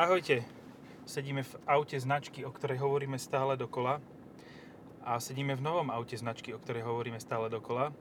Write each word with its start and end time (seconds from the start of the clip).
Ahojte. 0.00 0.40
Sedíme 1.04 1.44
v 1.44 1.60
aute 1.68 2.00
značky, 2.00 2.40
o 2.40 2.48
ktorej 2.48 2.80
hovoríme 2.80 3.20
stále 3.20 3.52
dokola. 3.52 4.00
A 5.04 5.20
sedíme 5.20 5.52
v 5.52 5.60
novom 5.60 5.92
aute 5.92 6.16
značky, 6.16 6.56
o 6.56 6.58
ktorej 6.58 6.88
hovoríme 6.88 7.20
stále 7.20 7.52
dokola. 7.52 7.92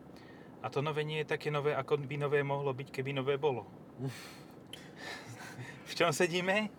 A 0.64 0.72
to 0.72 0.80
nové 0.80 1.04
nie 1.04 1.20
je 1.20 1.36
také 1.36 1.52
nové, 1.52 1.76
ako 1.76 2.00
by 2.00 2.16
nové 2.16 2.40
mohlo 2.40 2.72
byť, 2.72 2.88
keby 2.88 3.12
nové 3.12 3.36
bolo. 3.36 3.68
v 5.92 5.92
čom 5.92 6.16
sedíme? 6.16 6.72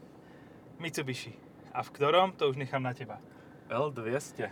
Mitsubishi. 0.81 1.37
A 1.77 1.85
v 1.85 1.93
ktorom? 1.93 2.33
To 2.41 2.49
už 2.49 2.57
nechám 2.57 2.81
na 2.81 2.97
teba. 2.97 3.21
L200. 3.69 4.49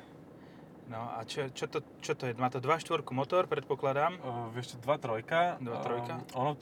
No 0.93 1.17
a 1.17 1.25
čo, 1.25 1.49
čo, 1.49 1.73
to, 1.73 1.81
čo 2.05 2.13
to 2.13 2.29
je? 2.29 2.37
Má 2.37 2.53
to 2.53 2.61
2.4 2.61 3.09
motor, 3.17 3.49
predpokladám. 3.49 4.21
Uh, 4.21 4.53
vieš, 4.53 4.77
2.3. 4.85 5.65
2.3? 5.65 5.65
Um, 5.65 6.21
ono, 6.37 6.53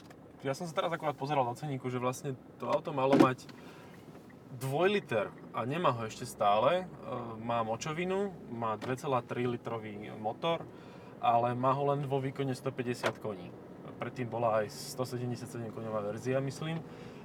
ja 0.47 0.55
som 0.55 0.63
sa 0.63 0.71
teraz 0.71 0.95
akurát 0.95 1.19
pozeral 1.19 1.43
na 1.43 1.59
ceníku, 1.59 1.91
že 1.91 1.99
vlastne 1.99 2.39
to 2.55 2.71
auto 2.71 2.95
malo 2.95 3.19
mať 3.19 3.43
2 4.57 4.89
liter 4.89 5.29
a 5.53 5.61
nemá 5.69 5.93
ho 5.93 6.01
ešte 6.09 6.25
stále. 6.25 6.89
Uh, 7.05 7.37
má 7.37 7.61
močovinu, 7.61 8.33
má 8.49 8.73
2,3 8.73 9.45
litrový 9.45 10.09
motor, 10.17 10.65
ale 11.21 11.53
má 11.53 11.69
ho 11.77 11.93
len 11.93 12.05
vo 12.09 12.17
výkone 12.17 12.57
150 12.57 13.21
koní. 13.21 13.53
Predtým 13.97 14.29
bola 14.29 14.61
aj 14.61 14.69
177 14.69 15.73
koňová 15.73 16.05
verzia, 16.05 16.37
myslím. 16.41 16.81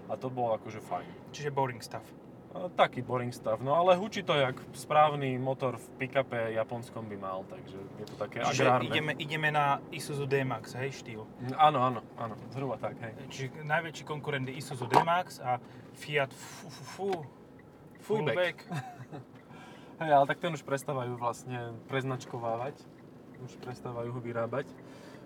A 0.08 0.16
to 0.16 0.32
bolo 0.32 0.56
akože 0.56 0.80
fajn. 0.80 1.32
Čiže 1.32 1.52
boring 1.52 1.80
stuff. 1.80 2.21
Taký 2.52 3.00
boring 3.00 3.32
stav, 3.32 3.64
no 3.64 3.72
ale 3.72 3.96
hučí 3.96 4.22
to 4.22 4.36
jak 4.36 4.60
správny 4.76 5.40
motor 5.40 5.80
v 5.80 5.86
pick-upe 5.96 6.52
japonskom 6.52 7.08
by 7.08 7.16
mal, 7.16 7.48
takže 7.48 7.80
je 7.96 8.06
to 8.06 8.16
také 8.20 8.44
Čiže 8.44 8.64
agrárne. 8.68 8.86
ideme, 8.92 9.12
ideme 9.16 9.48
na 9.48 9.80
Isuzu 9.88 10.28
D-Max, 10.28 10.76
hej, 10.76 10.92
štýl. 10.92 11.24
Áno, 11.56 11.80
áno, 11.80 12.00
áno, 12.20 12.36
zhruba 12.52 12.76
tak, 12.76 13.00
hej. 13.00 13.12
Čiže 13.32 13.64
najväčší 13.64 14.04
konkurent 14.04 14.44
je 14.52 14.54
Isuzu 14.60 14.84
D-Max 14.84 15.40
a 15.40 15.56
Fiat 15.96 16.28
fu, 16.28 16.68
fu, 16.68 16.84
fu, 16.84 17.08
Fullback. 18.02 18.36
Fullback. 18.36 18.58
Hej, 20.02 20.10
ale 20.18 20.26
tak 20.26 20.42
ten 20.42 20.50
už 20.50 20.66
prestávajú 20.66 21.14
vlastne 21.14 21.78
preznačkovávať, 21.86 22.74
už 23.46 23.54
prestávajú 23.62 24.10
ho 24.10 24.20
vyrábať, 24.20 24.66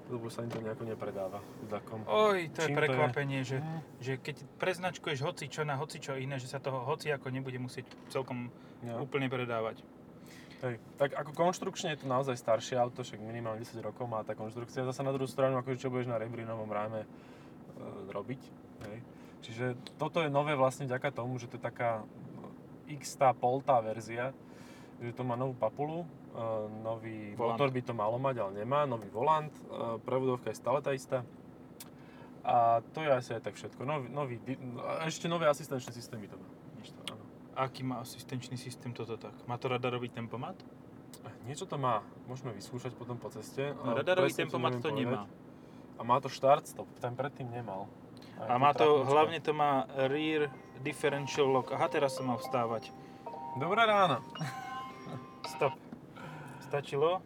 lebo 0.06 0.26
sa 0.26 0.40
im 0.40 0.48
to 0.48 0.58
nejako 0.58 0.84
nepredáva 0.84 1.38
chudakom. 1.58 2.06
Oj, 2.06 2.48
to 2.48 2.58
je 2.60 2.66
Čím 2.66 2.74
to 2.74 2.78
je? 2.78 2.80
prekvapenie, 2.80 3.40
že, 3.42 3.58
Mm. 3.58 3.80
že 3.98 4.12
keď 4.16 4.36
preznačkuješ 4.56 5.18
hoci 5.20 5.44
čo 5.46 5.62
na 5.62 5.74
hoci 5.74 5.98
čo 5.98 6.14
iné, 6.14 6.36
že 6.36 6.46
sa 6.46 6.58
toho 6.58 6.82
hoci 6.84 7.10
ako 7.10 7.26
nebude 7.28 7.56
musieť 7.56 7.84
celkom 8.08 8.48
Ja. 8.80 8.96
úplne 8.96 9.26
predávať. 9.26 9.82
Hej. 10.58 10.78
Tak 10.96 11.12
ako 11.12 11.30
konštrukčne 11.34 11.90
je 11.90 12.00
to 12.00 12.06
naozaj 12.06 12.32
staršie 12.32 12.74
auto, 12.74 13.00
však 13.00 13.18
minimálne 13.18 13.60
10 13.60 13.76
rokov 13.78 14.04
má 14.04 14.22
tá 14.22 14.32
konštrukcia. 14.32 14.82
Zase 14.82 15.00
na 15.00 15.10
druhú 15.10 15.26
stranu, 15.26 15.58
akože 15.58 15.78
čo 15.78 15.88
budeš 15.88 16.06
na 16.06 16.16
Rebrinovom 16.16 16.66
ráme 16.66 17.02
e, 17.02 17.08
robiť. 18.08 18.40
Hej. 18.82 18.98
Čiže 19.42 19.64
toto 19.94 20.18
je 20.18 20.28
nové 20.28 20.54
vlastne 20.54 20.84
vďaka 20.84 21.12
tomu, 21.12 21.36
že 21.36 21.46
to 21.46 21.54
je 21.54 21.62
taká 21.62 22.02
x 22.88 23.14
tá 23.14 23.30
poltá 23.30 23.78
verzia, 23.80 24.32
že 24.96 25.12
to 25.12 25.22
má 25.22 25.34
novú 25.34 25.52
papulu, 25.52 26.08
nový 26.78 27.32
Volant. 27.32 27.56
motor 27.56 27.68
by 27.70 27.80
to 27.80 27.92
malo 27.92 28.16
mať, 28.16 28.36
ale 28.38 28.52
nemá, 28.54 28.84
nový 28.84 29.08
volant, 29.08 29.48
e, 29.48 29.60
prevodovka 30.00 30.48
je 30.48 30.56
stále 30.56 30.78
tá 30.80 30.92
istá. 30.92 31.24
A 32.42 32.78
to 32.92 33.02
je 33.02 33.10
asi 33.10 33.34
aj 33.34 33.42
tak 33.42 33.54
všetko. 33.54 33.82
Nový, 33.82 34.06
nový, 34.06 34.34
ešte 35.02 35.26
nové 35.26 35.44
asistenčné 35.44 35.90
systémy 35.90 36.28
to 36.28 36.36
má. 36.36 36.48
Nič 36.76 36.92
to, 36.92 37.00
áno. 37.10 37.24
Aký 37.56 37.82
má 37.82 37.98
asistenčný 37.98 38.54
systém 38.54 38.92
toto 38.92 39.16
tak? 39.16 39.34
Má 39.44 39.56
to 39.56 39.66
radarový 39.66 40.08
tempomat? 40.08 40.54
Niečo 41.42 41.64
to 41.64 41.74
má, 41.74 42.02
môžeme 42.26 42.50
vyskúšať 42.52 42.94
potom 42.94 43.18
po 43.18 43.30
ceste. 43.30 43.74
ale 43.82 44.02
Radarový 44.02 44.30
presne 44.30 44.36
ti 44.36 44.42
tempomat 44.46 44.78
to 44.78 44.90
povedať. 44.90 44.98
nemá. 44.98 45.22
A 45.96 46.02
má 46.02 46.16
to 46.18 46.28
štart 46.28 46.66
stop, 46.66 46.86
ten 46.98 47.14
predtým 47.14 47.48
nemal. 47.48 47.86
Aj 48.36 48.50
A 48.50 48.54
má 48.58 48.70
to, 48.70 48.84
trapnička. 48.84 49.10
hlavne 49.10 49.38
to 49.40 49.52
má 49.54 49.72
rear 50.06 50.50
differential 50.82 51.48
lock. 51.48 51.72
Aha, 51.72 51.88
teraz 51.88 52.14
som 52.14 52.26
mal 52.26 52.36
vstávať. 52.36 52.90
Dobré 53.56 53.82
ráno. 53.82 54.20
Stačilo. 56.68 57.22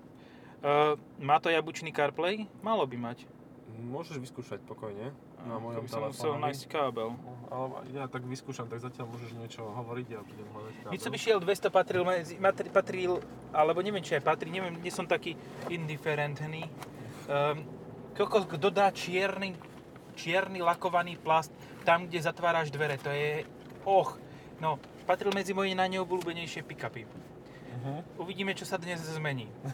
Uh, 0.60 1.00
má 1.16 1.40
to 1.40 1.48
jabučný 1.48 1.88
CarPlay? 1.90 2.44
Malo 2.60 2.84
by 2.84 2.96
mať. 3.00 3.24
Môžeš 3.80 4.20
vyskúšať 4.20 4.60
pokojne 4.68 5.14
na 5.46 5.56
To 5.56 5.60
mojom 5.60 5.84
som 5.88 6.00
musel 6.04 6.36
telefóne. 6.36 6.42
nájsť 6.44 6.62
kábel. 6.68 7.08
Ale 7.48 7.66
ja 7.96 8.04
tak 8.06 8.22
vyskúšam, 8.28 8.68
tak 8.68 8.84
zatiaľ 8.84 9.08
môžeš 9.08 9.30
niečo 9.40 9.64
hovoriť 9.64 10.08
a 10.14 10.20
budem 10.20 10.48
hľadať 10.52 10.74
kábel. 10.84 10.92
Mitsubishi 10.92 11.28
L200 11.32 11.66
patril, 11.72 12.02
matri, 12.38 12.68
patril, 12.68 13.12
alebo 13.50 13.80
neviem, 13.80 14.04
či 14.04 14.20
aj 14.20 14.22
patrí, 14.24 14.52
neviem, 14.52 14.76
nie 14.76 14.92
som 14.92 15.08
taký 15.08 15.34
indiferentný. 15.72 16.68
Um, 17.24 17.64
kokos, 18.12 18.44
kto 18.44 18.68
dá 18.68 18.92
čierny, 18.92 19.56
čierny 20.12 20.60
lakovaný 20.60 21.16
plast 21.16 21.54
tam, 21.88 22.04
kde 22.04 22.20
zatváraš 22.20 22.68
dvere, 22.68 23.00
to 23.00 23.08
je, 23.08 23.48
och, 23.88 24.20
no, 24.60 24.76
patril 25.08 25.32
medzi 25.32 25.56
moje 25.56 25.72
najneobľúbenejšie 25.72 26.60
pick-upy. 26.68 27.08
Uh-huh. 27.70 28.26
Uvidíme, 28.26 28.52
čo 28.52 28.64
sa 28.64 28.76
dnes 28.76 28.98
zmení. 29.00 29.46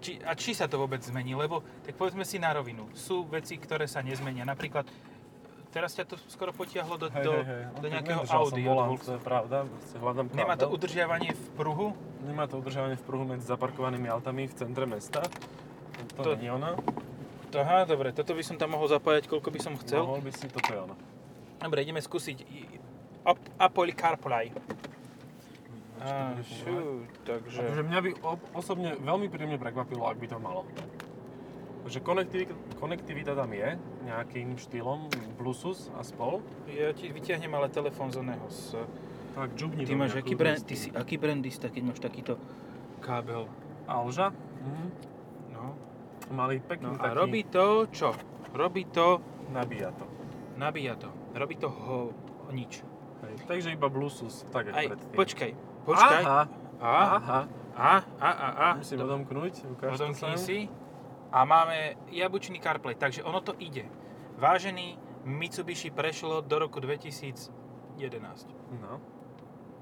Či, 0.00 0.16
a 0.24 0.32
či 0.32 0.56
sa 0.56 0.64
to 0.64 0.80
vôbec 0.80 1.04
zmení, 1.04 1.36
lebo 1.36 1.60
tak 1.84 1.92
povedzme 1.92 2.24
si 2.24 2.40
na 2.40 2.56
rovinu. 2.56 2.88
Sú 2.96 3.28
veci, 3.28 3.60
ktoré 3.60 3.84
sa 3.84 4.00
nezmenia. 4.00 4.48
Napríklad, 4.48 4.88
teraz 5.68 5.92
ťa 5.92 6.08
to 6.08 6.16
skoro 6.24 6.56
potiahlo 6.56 6.96
do, 6.96 7.12
Hej, 7.12 7.20
do, 7.20 7.32
hej, 7.36 7.44
hej. 7.44 7.62
do 7.76 7.86
nejakého 7.92 8.22
Audi. 8.24 8.64
Volkswagenu. 8.64 8.96
to 9.04 9.12
je 9.12 9.20
pravda, 9.20 9.56
hľadám 10.00 10.26
kábel. 10.32 10.40
Nemá 10.40 10.54
to 10.56 10.72
udržiavanie 10.72 11.36
v 11.36 11.44
pruhu? 11.52 11.86
Nemá 12.24 12.48
to 12.48 12.56
udržávanie 12.56 12.96
v 12.96 13.04
pruhu 13.04 13.28
medzi 13.28 13.44
zaparkovanými 13.44 14.08
autami 14.08 14.48
v 14.48 14.54
centre 14.56 14.88
mesta. 14.88 15.20
To, 15.20 16.24
To- 16.24 16.32
to 16.32 16.40
nie 16.40 16.48
je 16.48 16.56
ono. 16.56 16.80
Aha, 17.52 17.84
dobre, 17.84 18.16
toto 18.16 18.32
by 18.32 18.40
som 18.40 18.56
tam 18.56 18.72
mohol 18.72 18.88
zapájať, 18.88 19.28
koľko 19.28 19.52
by 19.52 19.60
som 19.60 19.76
chcel. 19.84 20.08
Mohol 20.08 20.24
by 20.24 20.30
si, 20.32 20.48
toto 20.48 20.70
je 20.72 20.80
ono. 20.80 20.96
Dobre, 21.60 21.84
ideme 21.84 22.00
skúsiť 22.00 22.40
Apple 23.60 23.92
CarPlay. 23.92 24.48
Či 26.00 26.08
to 26.08 26.22
bude 26.24 26.44
fungovať? 26.44 27.10
takže... 27.28 27.60
Akože 27.60 27.82
mňa 27.84 27.98
by 28.00 28.10
osobne 28.56 28.90
veľmi 28.96 29.26
príjemne 29.28 29.60
prekvapilo, 29.60 30.08
ak 30.08 30.16
by 30.16 30.26
to 30.26 30.38
malo. 30.40 30.64
Že 31.84 32.00
konektivita, 32.04 32.52
konektivita 32.76 33.32
tam 33.32 33.50
je, 33.52 33.76
nejakým 34.04 34.56
štýlom, 34.56 35.08
Bluetooth 35.40 35.88
a 35.96 36.04
spol. 36.04 36.44
Ja 36.68 36.92
ti 36.92 37.08
vyťahnem 37.08 37.52
ale 37.52 37.72
telefón 37.72 38.12
z 38.12 38.20
oného. 38.20 38.44
Z... 38.52 38.76
Tak 39.30 39.54
džubni 39.54 39.86
Ty 39.86 39.94
máš 39.94 40.18
aký 40.18 40.34
brand, 40.34 40.58
s 40.58 40.66
ty 40.66 40.74
si 40.74 40.88
aký 40.90 41.14
brandista, 41.16 41.70
keď 41.70 41.82
máš 41.86 42.00
takýto 42.02 42.34
kábel? 43.00 43.48
Alža? 43.86 44.34
Mhm. 44.60 44.86
No. 45.54 45.72
Malý, 46.30 46.60
pekný 46.62 46.94
no 46.94 46.98
a 46.98 47.10
taký. 47.10 47.16
robí 47.16 47.40
to 47.48 47.86
čo? 47.90 48.12
Robí 48.54 48.84
to, 48.90 49.22
Nabíja 49.50 49.90
to. 49.94 50.06
nabíja 50.58 50.94
to. 50.94 51.10
Robí 51.34 51.54
to 51.58 51.70
ho, 51.70 52.14
nič. 52.54 52.82
Hej. 53.22 53.34
Takže 53.46 53.68
iba 53.74 53.86
Bluetooth, 53.90 54.46
tak 54.50 54.70
Aj, 54.70 54.86
predtým. 54.86 55.14
počkaj, 55.14 55.50
počkaj. 55.90 56.22
Aha, 56.24 56.42
A, 56.80 56.92
aha. 57.18 57.40
a, 57.76 57.92
a, 58.18 58.30
a, 58.30 58.48
a. 58.50 58.68
Musím 58.80 59.04
odomknúť, 59.04 59.54
ukáž 59.76 60.00
Odomkni 60.00 60.36
si. 60.40 60.58
A 61.30 61.46
máme 61.46 61.94
jabučný 62.10 62.58
CarPlay, 62.58 62.98
takže 62.98 63.22
ono 63.22 63.38
to 63.42 63.54
ide. 63.62 63.86
Vážený, 64.40 64.98
Mitsubishi 65.28 65.92
prešlo 65.92 66.40
do 66.40 66.56
roku 66.58 66.80
2011. 66.80 67.52
No. 68.80 68.98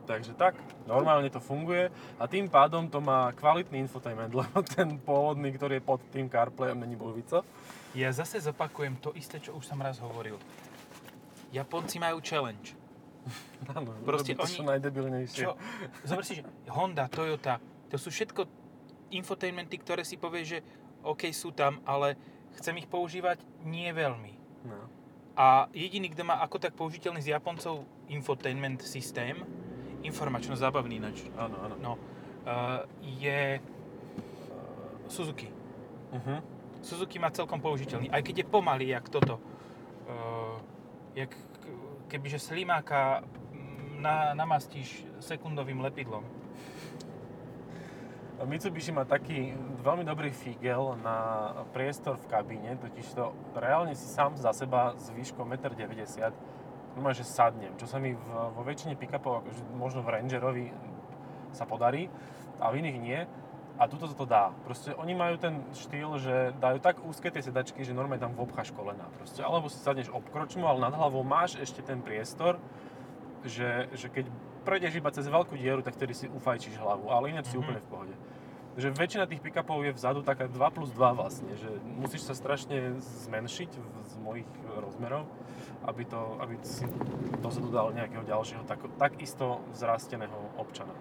Takže 0.08 0.32
tak, 0.34 0.56
normálne 0.88 1.28
to 1.28 1.36
funguje 1.36 1.92
a 2.16 2.24
tým 2.24 2.48
pádom 2.48 2.88
to 2.88 2.96
má 2.96 3.28
kvalitný 3.36 3.84
infotainment, 3.84 4.32
lebo 4.40 4.64
ten 4.64 4.96
pôvodný, 4.96 5.52
ktorý 5.52 5.78
je 5.78 5.84
pod 5.84 6.00
tým 6.08 6.32
CarPlayom, 6.32 6.80
není 6.80 6.96
bulvica. 6.96 7.44
Ja 7.92 8.08
zase 8.12 8.40
zopakujem 8.40 8.96
to 9.04 9.12
isté, 9.12 9.36
čo 9.36 9.52
už 9.56 9.68
som 9.68 9.80
raz 9.80 10.00
hovoril. 10.00 10.40
Japonci 11.52 12.00
majú 12.00 12.20
challenge. 12.24 12.72
Áno, 13.76 13.90
Proste 14.04 14.34
to 14.34 14.44
oni- 14.44 14.56
čo 14.56 14.64
najdebilnejšie. 14.64 15.40
Čo? 15.44 15.54
Zober 16.04 16.24
si, 16.24 16.40
že 16.40 16.42
Honda, 16.70 17.06
Toyota, 17.08 17.60
to 17.88 17.96
sú 17.96 18.08
všetko 18.08 18.44
infotainmenty, 19.10 19.80
ktoré 19.80 20.04
si 20.04 20.20
povieš, 20.20 20.46
že 20.46 20.58
OK, 21.02 21.30
sú 21.32 21.54
tam, 21.54 21.80
ale 21.84 22.18
chcem 22.60 22.76
ich 22.76 22.88
používať 22.88 23.40
nie 23.64 23.88
veľmi. 23.88 24.32
No. 24.68 24.76
A 25.38 25.70
jediný, 25.70 26.10
kto 26.10 26.26
má 26.26 26.42
ako 26.42 26.58
tak 26.58 26.74
použiteľný 26.74 27.22
z 27.22 27.32
Japoncov 27.32 27.86
infotainment 28.10 28.82
systém, 28.82 29.38
informačno-zábavný 30.02 30.98
ináč, 30.98 31.26
Áno, 31.38 31.56
áno. 31.62 31.74
no, 31.78 31.92
uh, 31.94 32.82
je 33.02 33.58
uh, 33.58 33.62
Suzuki. 35.06 35.48
Uh-huh. 36.10 36.38
Suzuki 36.82 37.18
má 37.18 37.30
celkom 37.30 37.58
použiteľný, 37.58 38.10
aj 38.10 38.22
keď 38.22 38.34
je 38.42 38.46
pomalý, 38.46 38.86
jak 38.90 39.06
toto. 39.08 39.38
Uh, 40.06 40.58
jak 41.14 41.30
kebyže 42.08 42.40
slimáka 42.40 43.22
mm, 43.52 44.02
na, 44.02 44.32
namastíš 44.34 45.04
sekundovým 45.20 45.84
lepidlom. 45.84 46.24
Mitsubishi 48.38 48.94
má 48.94 49.02
taký 49.02 49.50
veľmi 49.82 50.06
dobrý 50.06 50.30
figel 50.30 50.94
na 51.02 51.50
priestor 51.74 52.14
v 52.22 52.30
kabíne, 52.30 52.78
totiž 52.78 53.06
to 53.18 53.34
reálne 53.58 53.98
si 53.98 54.06
sám 54.06 54.38
za 54.38 54.54
seba 54.54 54.94
s 54.94 55.10
výškou 55.10 55.42
1,90 55.42 56.30
m 56.98 57.06
že 57.14 57.22
sadnem, 57.22 57.74
čo 57.78 57.86
sa 57.86 58.02
mi 58.02 58.14
v, 58.14 58.26
vo 58.54 58.62
väčšine 58.66 58.98
pick-upov, 58.98 59.42
akože 59.42 59.62
možno 59.74 60.02
v 60.02 60.18
Rangerovi 60.18 60.66
sa 61.54 61.62
podarí, 61.66 62.10
a 62.58 62.74
v 62.74 62.82
iných 62.82 62.98
nie. 62.98 63.20
A 63.78 63.86
tuto 63.86 64.10
to 64.10 64.26
dá. 64.26 64.50
Proste 64.62 64.90
oni 64.92 65.14
majú 65.14 65.38
ten 65.38 65.62
štýl, 65.70 66.18
že 66.18 66.50
dajú 66.58 66.78
tak 66.78 66.98
úzke 67.00 67.30
tie 67.30 67.38
sedačky, 67.38 67.80
že 67.80 67.94
normálne 67.94 68.20
tam 68.20 68.34
obcháš 68.34 68.74
kolena. 68.74 69.06
Proste. 69.14 69.38
Alebo 69.40 69.70
si 69.70 69.78
sadneš 69.78 70.10
obkročmu, 70.10 70.66
ale 70.66 70.82
nad 70.82 70.94
hlavou 70.94 71.22
máš 71.22 71.54
ešte 71.56 71.80
ten 71.80 72.02
priestor 72.02 72.58
že, 73.38 73.86
že 73.94 74.10
keď 74.10 74.26
prejdeš 74.66 74.98
iba 74.98 75.14
cez 75.14 75.30
veľkú 75.30 75.54
dieru, 75.54 75.78
tak 75.78 75.94
vtedy 75.94 76.10
si 76.10 76.26
ufajčíš 76.26 76.74
hlavu, 76.74 77.06
ale 77.06 77.30
ináč 77.30 77.46
si 77.46 77.56
Mhm. 77.56 77.62
úplne 77.62 77.78
v 77.78 77.86
pohode. 77.86 78.14
Že 78.74 78.94
väčšina 78.94 79.24
tých 79.26 79.38
pick-upov 79.38 79.78
je 79.82 79.94
vzadu 79.94 80.22
taká 80.22 80.50
2 80.50 80.58
plus 80.70 80.90
2 80.90 81.14
vlastne, 81.14 81.50
že 81.54 81.70
musíš 81.86 82.26
sa 82.26 82.34
strašne 82.34 82.98
zmenšiť 82.98 83.70
z 83.78 84.14
mojich 84.18 84.46
rozmerov, 84.74 85.30
aby, 85.82 86.02
to, 86.02 86.18
aby 86.42 86.58
si 86.62 86.82
dozadu 87.38 87.70
dal 87.70 87.94
nejakého 87.94 88.22
ďalšieho 88.22 88.66
tak, 88.66 88.82
takisto 88.98 89.62
vzrasteného 89.70 90.58
občana. 90.58 90.94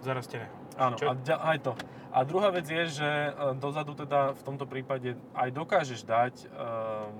Zarasteného. 0.00 0.52
Áno, 0.80 0.96
Čo? 0.96 1.10
a 1.10 1.12
ďa, 1.16 1.36
aj 1.42 1.58
to. 1.64 1.72
A 2.08 2.24
druhá 2.24 2.48
vec 2.48 2.64
je, 2.64 3.04
že 3.04 3.04
e, 3.04 3.30
dozadu 3.60 3.92
teda 3.92 4.32
v 4.32 4.42
tomto 4.42 4.64
prípade 4.64 5.12
aj 5.36 5.48
dokážeš 5.52 6.00
dať 6.02 6.34
um, 6.40 6.48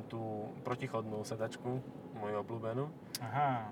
tú 0.09 0.23
protichodnú 0.65 1.21
sedačku, 1.23 1.81
moju 2.17 2.35
obľúbenú, 2.41 2.89
Aha. 3.21 3.69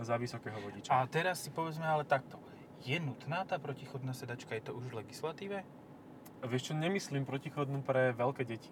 za 0.00 0.16
vysokého 0.16 0.56
vodiča. 0.58 0.88
A 0.88 1.04
teraz 1.04 1.44
si 1.44 1.52
povedzme 1.52 1.84
ale 1.84 2.02
takto. 2.02 2.40
Je 2.80 2.96
nutná 2.96 3.44
tá 3.44 3.56
protichodná 3.56 4.12
sedačka? 4.12 4.56
Je 4.56 4.64
to 4.64 4.72
už 4.72 4.88
v 4.88 5.04
legislatíve? 5.04 5.64
Vieš 6.44 6.72
čo, 6.72 6.74
nemyslím 6.74 7.24
protichodnú 7.24 7.80
pre 7.80 8.12
veľké 8.12 8.44
deti. 8.44 8.68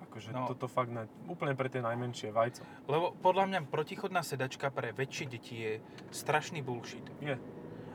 Akože 0.00 0.30
No. 0.34 0.46
toto 0.46 0.66
fakt 0.66 0.90
ne, 0.90 1.06
úplne 1.26 1.54
pre 1.54 1.70
tie 1.70 1.82
najmenšie 1.82 2.30
vajco. 2.30 2.62
Lebo 2.86 3.14
podľa 3.18 3.44
mňa 3.46 3.58
protichodná 3.70 4.22
sedačka 4.22 4.70
pre 4.70 4.90
väčšie 4.90 5.26
deti 5.26 5.54
je 5.62 5.72
strašný 6.10 6.62
bullshit. 6.62 7.04
Je. 7.22 7.38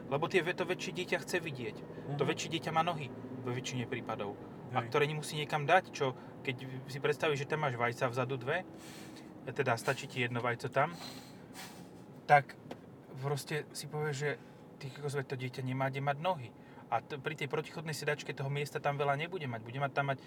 Lebo 0.06 0.30
tie, 0.30 0.46
to 0.46 0.64
väčšie 0.64 0.92
dieťa 0.94 1.18
chce 1.20 1.38
vidieť. 1.42 1.76
To 2.16 2.24
Mhm. 2.24 2.30
väčšie 2.30 2.50
dieťa 2.56 2.72
má 2.72 2.86
nohy 2.86 3.10
vo 3.46 3.54
väčšine 3.54 3.86
prípadov. 3.86 4.34
A 4.74 4.82
Hej. 4.82 4.90
ktoré 4.90 5.06
nemusí 5.06 5.38
niekam 5.38 5.70
dať, 5.70 5.94
čo 5.94 6.18
keď 6.42 6.56
si 6.90 6.98
predstavíš, 6.98 7.46
že 7.46 7.50
tam 7.50 7.66
máš 7.66 7.78
vajca 7.78 8.10
vzadu 8.10 8.42
dve, 8.42 8.66
teda 9.46 9.78
stačí 9.78 10.10
ti 10.10 10.26
jedno 10.26 10.42
vajco 10.42 10.70
tam, 10.74 10.94
tak 12.26 12.58
proste 13.22 13.70
si 13.74 13.86
povieš, 13.86 14.16
že 14.18 14.32
ty 14.82 14.90
to 15.26 15.36
dieťa 15.38 15.62
nemá 15.62 15.90
kde 15.90 16.02
mať 16.02 16.18
nohy. 16.22 16.50
A 16.94 17.02
t- 17.02 17.18
pri 17.18 17.34
tej 17.34 17.50
protichodnej 17.50 17.98
sedačke 17.98 18.30
toho 18.38 18.50
miesta 18.50 18.78
tam 18.78 18.94
veľa 18.94 19.18
nebude 19.18 19.50
mať. 19.50 19.62
Bude 19.66 19.82
mať 19.82 19.92
tam 19.94 20.14
mať 20.14 20.22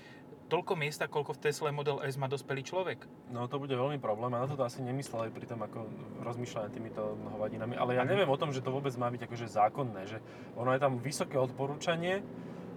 toľko 0.50 0.74
miesta, 0.74 1.06
koľko 1.06 1.38
v 1.38 1.42
Tesla 1.44 1.70
Model 1.70 2.02
S 2.02 2.18
má 2.18 2.26
dospelý 2.26 2.66
človek. 2.66 3.06
No 3.30 3.46
to 3.46 3.62
bude 3.62 3.70
veľmi 3.70 4.02
problém 4.02 4.34
a 4.34 4.42
na 4.42 4.50
toto 4.50 4.66
asi 4.66 4.82
nemysleli 4.82 5.30
pri 5.30 5.46
tom, 5.46 5.62
ako 5.62 5.86
rozmýšľali 6.24 6.64
nad 6.66 6.74
týmito 6.74 7.02
hovadinami. 7.36 7.78
Ale 7.78 7.94
ja 7.94 8.02
neviem 8.02 8.26
o 8.26 8.40
tom, 8.40 8.50
že 8.50 8.64
to 8.64 8.74
vôbec 8.74 8.90
má 8.98 9.06
byť 9.06 9.28
akože 9.30 9.46
zákonné, 9.46 10.02
že 10.10 10.18
ono 10.58 10.74
je 10.74 10.82
tam 10.82 10.98
vysoké 10.98 11.38
odporúčanie, 11.38 12.26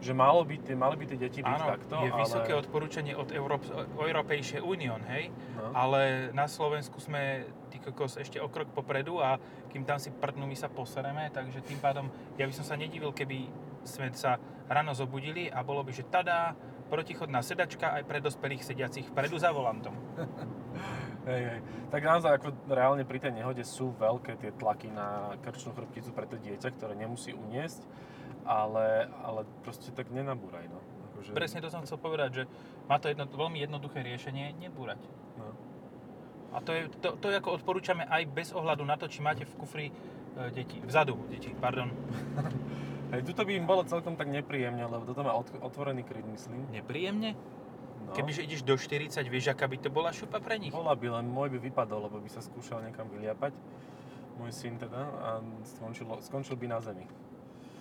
že 0.01 0.17
malo 0.17 0.41
by 0.41 0.57
tie, 0.65 0.73
mali 0.73 0.97
by 0.97 1.05
tie 1.05 1.19
deti 1.21 1.39
byť 1.45 1.61
Áno, 1.61 1.67
takto, 1.77 1.95
je 2.01 2.09
ale... 2.09 2.19
vysoké 2.25 2.51
odporúčanie 2.57 3.13
od 3.13 3.29
Európ- 3.29 3.69
Europejšie 4.01 4.57
Union, 4.57 4.97
hej? 5.05 5.29
No. 5.53 5.77
Ale 5.77 6.33
na 6.33 6.49
Slovensku 6.49 6.97
sme 6.97 7.45
ty 7.69 7.77
kokos 7.77 8.17
ešte 8.17 8.41
o 8.41 8.49
krok 8.49 8.73
popredu 8.73 9.21
a 9.21 9.37
kým 9.69 9.85
tam 9.85 10.01
si 10.01 10.09
prdnú, 10.09 10.49
my 10.49 10.57
sa 10.57 10.73
posereme, 10.73 11.29
takže 11.29 11.61
tým 11.61 11.77
pádom 11.77 12.09
ja 12.35 12.49
by 12.49 12.53
som 12.57 12.65
sa 12.65 12.73
nedivil, 12.73 13.13
keby 13.13 13.45
sme 13.85 14.09
sa 14.17 14.41
ráno 14.65 14.97
zobudili 14.97 15.53
a 15.53 15.61
bolo 15.61 15.85
by, 15.85 15.93
že 15.93 16.09
tada, 16.09 16.57
protichodná 16.91 17.39
sedačka 17.39 17.95
aj 17.95 18.03
pre 18.03 18.19
dospelých 18.19 18.67
sediacich 18.67 19.07
vpredu 19.15 19.39
za 19.39 19.55
volantom. 19.55 19.95
Hej, 21.21 21.41
hej. 21.53 21.59
Tak 21.93 22.01
naozaj 22.01 22.41
ako 22.41 22.49
reálne 22.65 23.05
pri 23.05 23.21
tej 23.21 23.37
nehode 23.37 23.61
sú 23.61 23.93
veľké 23.93 24.41
tie 24.41 24.57
tlaky 24.57 24.89
na 24.89 25.37
krčnú 25.45 25.69
chrbticu 25.77 26.09
pre 26.17 26.25
to 26.25 26.33
dieťa, 26.41 26.73
ktoré 26.73 26.97
nemusí 26.97 27.29
uniesť, 27.29 27.85
ale, 28.45 29.09
ale 29.23 29.41
proste 29.65 29.93
tak 29.93 30.09
nenabúraj, 30.09 30.65
no. 30.67 30.79
Akože, 31.11 31.37
Presne 31.37 31.59
to 31.61 31.69
som 31.69 31.83
chcel 31.85 31.99
povedať, 32.01 32.29
že 32.33 32.43
má 32.89 32.97
to 32.97 33.11
jedno, 33.11 33.29
veľmi 33.29 33.61
jednoduché 33.61 34.01
riešenie, 34.01 34.57
nebúrať. 34.57 35.01
No. 35.37 35.53
A 36.51 36.59
to 36.59 36.75
je, 36.75 36.81
to, 36.99 37.15
to 37.15 37.31
je 37.31 37.39
ako 37.39 37.55
odporúčame 37.63 38.03
aj 38.03 38.27
bez 38.27 38.51
ohľadu 38.51 38.83
na 38.83 38.99
to, 38.99 39.07
či 39.07 39.23
máte 39.23 39.47
v 39.47 39.53
kufri 39.55 39.87
e, 39.87 39.93
deti, 40.51 40.83
vzadu 40.83 41.15
deti, 41.31 41.55
pardon. 41.55 41.93
Hej, 43.11 43.27
tuto 43.27 43.43
by 43.43 43.51
im 43.55 43.67
bolo 43.67 43.83
celkom 43.83 44.15
tak 44.15 44.31
nepríjemne, 44.31 44.87
lebo 44.87 45.03
toto 45.03 45.23
má 45.23 45.35
ot- 45.35 45.59
otvorený 45.59 46.07
kryt, 46.07 46.23
myslím. 46.31 46.63
Nepríjemne? 46.71 47.35
No. 48.07 48.15
Kebyže 48.15 48.43
ideš 48.47 48.63
do 48.63 48.75
40, 48.75 49.19
vieš, 49.27 49.51
aká 49.51 49.67
by 49.67 49.77
to 49.79 49.91
bola 49.91 50.15
šupa 50.15 50.39
pre 50.39 50.55
nich? 50.59 50.71
Bola 50.71 50.95
by, 50.95 51.19
len 51.19 51.27
môj 51.27 51.51
by 51.55 51.59
vypadol, 51.59 52.07
lebo 52.07 52.23
by 52.23 52.29
sa 52.31 52.39
skúšal 52.39 52.83
niekam 52.83 53.07
vyliapať. 53.11 53.51
Môj 54.39 54.51
syn 54.55 54.79
teda 54.79 55.01
a 55.05 55.29
skončil, 55.75 56.07
skončil 56.23 56.55
by 56.55 56.67
na 56.71 56.79
zemi. 56.79 57.03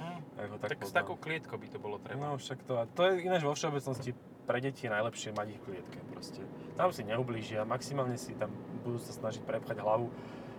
Hm. 0.01 0.21
Tak 0.35 0.47
tak, 0.65 0.79
s 0.81 0.93
takou 0.97 1.17
klietkou 1.21 1.61
by 1.61 1.69
to 1.69 1.79
bolo 1.79 2.01
treba. 2.01 2.33
No 2.33 2.41
však 2.41 2.65
to, 2.65 2.81
a 2.81 2.89
to 2.89 3.05
je 3.05 3.21
ináč 3.29 3.45
vo 3.45 3.53
všeobecnosti 3.53 4.17
pre 4.49 4.59
deti 4.59 4.89
je 4.89 4.91
najlepšie 4.91 5.31
mať 5.31 5.47
ich 5.55 5.61
klietke 5.63 5.99
proste. 6.11 6.43
Tam 6.75 6.91
si 6.91 7.07
neublížia, 7.07 7.63
maximálne 7.63 8.19
si 8.19 8.35
tam 8.35 8.51
budú 8.83 8.99
sa 8.99 9.15
snažiť 9.15 9.47
prepchať 9.47 9.79
hlavu, 9.79 10.11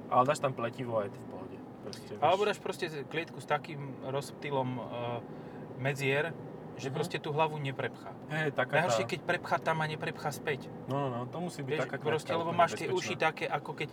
ale 0.07 0.23
dáš 0.23 0.39
tam 0.39 0.55
pletivo 0.55 1.01
a 1.01 1.09
je 1.09 1.11
to 1.11 1.19
v 1.19 1.27
pohode. 1.27 1.57
Proste. 1.81 2.11
Alebo 2.23 2.41
dáš 2.47 2.59
proste 2.63 2.85
klietku 3.09 3.41
s 3.41 3.47
takým 3.49 3.97
rozptylom 4.07 4.69
uh, 4.79 4.85
medzier, 5.81 6.31
že 6.79 6.87
Mhm. 6.87 6.95
proste 6.95 7.17
tú 7.19 7.35
hlavu 7.35 7.59
neprepchá. 7.59 8.15
Hej, 8.31 8.55
taká 8.55 8.79
Najhoršie, 8.79 9.03
tá... 9.03 9.09
keď 9.11 9.19
prepchá 9.27 9.57
tam 9.59 9.77
a 9.83 9.85
neprepchá 9.91 10.31
späť. 10.31 10.71
No, 10.87 10.95
no, 10.95 11.07
no, 11.11 11.19
to 11.27 11.37
musí 11.43 11.59
byť 11.59 11.75
Vieš, 11.75 11.83
taká 11.83 11.97
proste, 11.99 12.31
lebo 12.31 12.55
máš 12.55 12.79
tie 12.79 12.87
uši 12.87 13.19
také, 13.19 13.43
ako 13.49 13.75
keď 13.75 13.89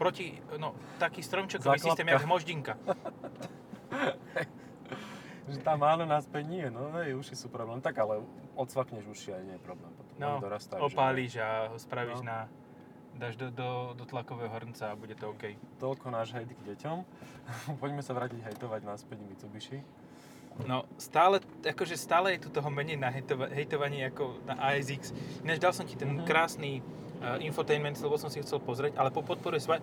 proti, 0.00 0.40
no, 0.56 0.72
taký 0.96 1.20
stromčekový 1.20 1.76
systém, 1.76 2.08
jak 2.08 2.24
moždinka. 2.24 2.80
Že 5.46 5.58
tam 5.60 5.78
áno, 5.80 6.02
naspäť 6.04 6.44
nie, 6.44 6.66
no 6.66 6.90
hej, 6.96 7.14
uši 7.14 7.34
sú 7.34 7.46
problém. 7.46 7.78
Tak 7.78 7.94
ale 7.96 8.18
odsvakneš 8.54 9.06
uši 9.06 9.30
a 9.30 9.38
nie 9.40 9.54
je 9.54 9.62
problém 9.62 9.90
potom. 9.92 10.14
No, 10.16 10.38
dorastajú, 10.38 10.80
že- 10.80 10.86
opáliš 10.88 11.32
a 11.36 11.48
ho 11.70 11.76
spravíš 11.76 12.18
No. 12.18 12.26
na, 12.26 12.38
dáš 13.14 13.34
do, 13.34 13.48
do, 13.48 13.68
do 13.94 14.04
tlakového 14.04 14.50
hrnca 14.50 14.90
a 14.90 14.94
bude 14.94 15.14
to 15.14 15.30
OK. 15.30 15.54
Toľko 15.76 16.06
náš 16.08 16.32
hejt 16.32 16.50
k 16.50 16.60
deťom. 16.66 16.96
Poďme 17.82 18.00
sa 18.00 18.12
vrátiť 18.12 18.42
hejtovať 18.42 18.80
naspäť 18.82 19.18
Mitsubishi. 19.20 19.80
No, 20.58 20.88
stále, 20.96 21.36
akože 21.60 21.94
stále 21.94 22.32
je 22.32 22.42
tu 22.42 22.48
toho 22.48 22.66
menej 22.66 22.96
na 22.96 23.08
hejtova- 23.08 23.46
hejtovanie 23.46 24.02
ako 24.04 24.40
na 24.42 24.56
ASX. 24.66 25.12
Ináč 25.40 25.58
dal 25.58 25.70
som 25.70 25.84
ti 25.84 25.94
ten 25.94 26.10
Mhm. 26.10 26.24
krásny 26.24 26.80
uh, 27.16 27.36
infotainment, 27.38 27.96
lebo 27.96 28.16
som 28.16 28.26
si 28.26 28.40
chcel 28.40 28.58
pozrieť, 28.58 28.96
ale 28.96 29.08
po 29.10 29.20
podpore 29.20 29.56
sva... 29.56 29.78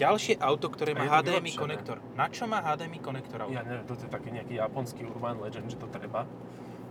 Ďalšie 0.00 0.34
auto, 0.40 0.72
ktoré 0.72 0.96
má 0.96 1.04
to 1.04 1.28
HDMI 1.28 1.52
konektor. 1.52 1.96
Na 2.16 2.32
čo 2.32 2.48
má 2.48 2.64
HDMI 2.64 2.98
konektor 3.04 3.44
auto? 3.44 3.52
Ja 3.52 3.60
neviem, 3.60 3.84
toto 3.84 4.00
je 4.00 4.10
taký 4.10 4.32
nejaký 4.32 4.56
japonský 4.56 5.04
urban 5.04 5.36
legend, 5.44 5.68
že 5.68 5.76
to 5.76 5.84
treba. 5.92 6.24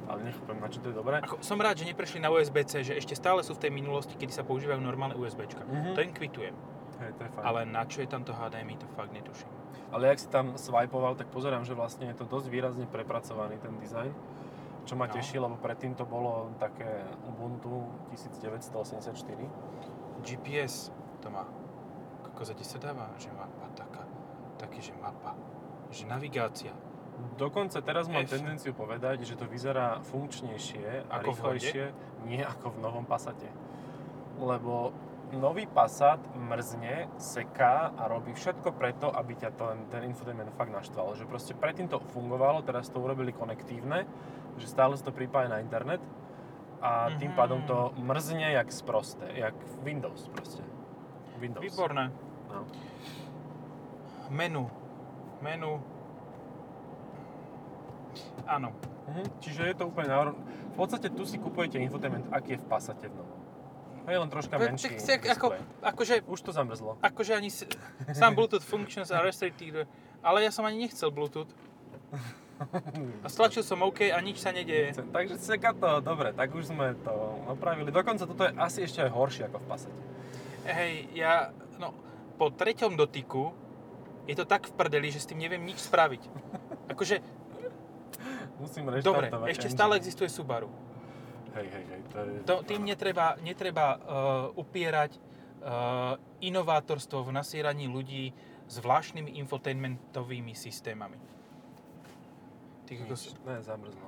Ale 0.10 0.26
nechápem, 0.26 0.58
na 0.58 0.70
čo 0.70 0.82
to 0.82 0.90
je 0.90 0.96
dobré. 0.98 1.22
Ako, 1.22 1.42
som 1.42 1.58
rád, 1.62 1.82
že 1.82 1.86
neprešli 1.86 2.18
na 2.18 2.34
USB-C, 2.34 2.82
že 2.82 2.94
ešte 2.98 3.14
stále 3.14 3.46
sú 3.46 3.54
v 3.54 3.62
tej 3.66 3.72
minulosti, 3.74 4.14
kedy 4.18 4.34
sa 4.34 4.42
používajú 4.42 4.82
normálne 4.82 5.14
USBčka. 5.18 5.66
Mhm. 5.66 5.94
To 5.94 6.00
im 6.02 6.14
kvitujem. 6.14 6.56
Hej, 7.00 7.12
to 7.18 7.22
je 7.26 7.30
fajn. 7.34 7.44
Ale 7.46 7.60
na 7.66 7.84
čo 7.86 8.02
je 8.02 8.10
tam 8.10 8.22
to 8.26 8.34
HDMI, 8.34 8.76
to 8.78 8.86
fakt 8.94 9.14
netuším. 9.14 9.50
Ale 9.90 10.10
jak 10.10 10.20
si 10.22 10.28
tam 10.30 10.54
swipeoval, 10.58 11.18
tak 11.18 11.30
pozerám, 11.34 11.66
že 11.66 11.74
vlastne 11.74 12.10
je 12.10 12.18
to 12.18 12.26
dosť 12.26 12.46
výrazne 12.50 12.86
prepracovaný 12.86 13.58
ten 13.58 13.74
dizajn. 13.78 14.12
Čo 14.86 14.98
ma 14.98 15.06
No. 15.06 15.14
teší, 15.14 15.38
lebo 15.38 15.58
predtým 15.58 15.94
to 15.94 16.06
bolo 16.06 16.50
také 16.58 17.06
Ubuntu 17.26 17.86
1984. 18.10 19.46
GPS 20.26 20.90
to 21.22 21.30
má. 21.30 21.46
Kokoza, 22.40 22.56
kde 22.56 22.72
sa 22.72 22.80
dáva, 22.80 23.12
že 23.20 23.28
mapa 23.36 23.68
taká, 23.76 24.08
taký, 24.56 24.80
že 24.80 24.96
mapa, 24.96 25.36
že 25.92 26.08
navigácia. 26.08 26.72
Dokonca 27.36 27.84
teraz 27.84 28.08
mám 28.08 28.24
F. 28.24 28.32
tendenciu 28.32 28.72
povedať, 28.72 29.28
že 29.28 29.36
to 29.36 29.44
vyzerá 29.44 30.00
funkčnejšie 30.08 31.12
a 31.12 31.20
Ako 31.20 31.20
v 31.20 31.60
rýchlejšie, 31.60 31.84
nie 32.32 32.40
ako 32.40 32.72
v 32.72 32.78
novom 32.80 33.04
Passate. 33.04 33.52
Lebo 34.40 34.96
nový 35.36 35.68
Passat 35.68 36.24
mrzne, 36.32 37.12
seká 37.20 37.92
a 38.00 38.08
robí 38.08 38.32
všetko 38.32 38.72
preto, 38.72 39.12
aby 39.12 39.36
ťa 39.36 39.52
ten, 39.60 39.78
ten 39.92 40.08
infotainment 40.08 40.56
fakt 40.56 40.72
naštval. 40.72 41.20
Že 41.20 41.28
proste 41.28 41.52
predtým 41.52 41.92
to 41.92 42.00
fungovalo, 42.16 42.64
teraz 42.64 42.88
to 42.88 43.04
urobili 43.04 43.36
konektívne, 43.36 44.08
že 44.56 44.72
stále 44.72 44.96
sa 44.96 45.04
to 45.04 45.12
pripája 45.12 45.52
na 45.52 45.60
internet 45.60 46.00
a 46.80 47.12
tým 47.20 47.36
Mhm. 47.36 47.38
pádom 47.38 47.60
to 47.68 47.92
mrzne 48.00 48.56
jak 48.56 48.72
sprosté, 48.72 49.28
jak 49.36 49.60
Windows 49.84 50.32
proste. 50.32 50.64
Windows. 51.36 51.68
Výborné. 51.68 52.29
No. 52.50 52.66
Menu. 54.30 54.70
Menu. 55.42 55.82
Áno. 58.46 58.74
Mhm. 59.10 59.24
Čiže 59.42 59.62
je 59.70 59.76
to 59.78 59.90
úplne 59.90 60.10
na 60.10 60.34
V 60.70 60.76
podstate 60.78 61.10
tu 61.12 61.26
si 61.26 61.38
kupujete 61.38 61.76
infotainment, 61.78 62.30
aký 62.32 62.56
je 62.56 62.60
v 62.62 62.66
Passate 62.70 63.10
v 63.10 63.14
novom. 63.14 63.40
Je 64.10 64.18
len 64.18 64.30
troška 64.32 64.58
Tak- 64.58 64.64
menší 64.74 64.98
tak 64.98 65.22
ako-. 65.28 65.54
Akože, 65.86 66.26
Už 66.26 66.42
to 66.42 66.50
zamrzlo. 66.50 66.98
akože 66.98 67.36
ani 67.38 67.54
sám 68.10 68.34
Bluetooth 68.34 68.66
functions 68.66 69.12
are 69.14 69.22
restricted, 69.22 69.86
ale 70.26 70.42
ja 70.42 70.50
som 70.50 70.66
ani 70.66 70.88
nechcel 70.88 71.14
Bluetooth. 71.14 71.50
A 73.24 73.28
stlačil 73.30 73.62
som 73.64 73.80
OK 73.86 74.10
a 74.12 74.18
nič 74.20 74.42
sa 74.42 74.50
nedeje. 74.52 74.92
Takže 75.14 75.38
seka 75.38 75.72
to, 75.78 76.02
dobre, 76.02 76.34
tak 76.34 76.50
už 76.52 76.74
sme 76.74 76.92
to 77.06 77.14
opravili. 77.48 77.88
Dokonca 77.94 78.26
toto 78.26 78.44
je 78.44 78.52
asi 78.58 78.84
ešte 78.84 79.06
aj 79.06 79.12
horšie 79.14 79.44
ako 79.48 79.58
v 79.62 79.66
Passate. 79.70 80.02
Hej, 80.66 80.94
ja, 81.14 81.54
no, 81.78 81.94
po 82.40 82.48
treťom 82.48 82.96
dotyku 82.96 83.52
je 84.24 84.36
to 84.40 84.48
tak 84.48 84.72
v 84.72 84.74
prdeli, 84.80 85.12
že 85.12 85.20
s 85.20 85.28
tým 85.28 85.44
neviem 85.44 85.60
nič 85.60 85.84
spraviť. 85.84 86.24
Akože, 86.96 87.20
Musím 88.64 88.88
dobre, 89.04 89.28
reštartovať 89.28 89.48
ešte 89.52 89.68
engine. 89.68 89.76
stále 89.76 89.94
existuje 90.00 90.30
Subaru. 90.32 90.72
Hej, 91.60 91.68
hej, 91.68 91.86
hej, 91.92 92.02
to 92.08 92.18
je... 92.24 92.32
To, 92.48 92.56
tým 92.64 92.82
netreba, 92.86 93.36
netreba 93.42 93.88
uh, 93.98 94.00
upierať 94.54 95.18
uh, 95.18 96.16
inovátorstvo 96.40 97.26
v 97.26 97.30
nasieraní 97.36 97.90
ľudí 97.90 98.32
zvláštnymi 98.70 99.34
infotainmentovými 99.44 100.54
systémami. 100.54 101.18
Ty 102.86 103.02
kokos, 103.02 103.34
Nič, 103.34 103.42
ne, 103.44 103.56
zamrzlo. 103.66 104.08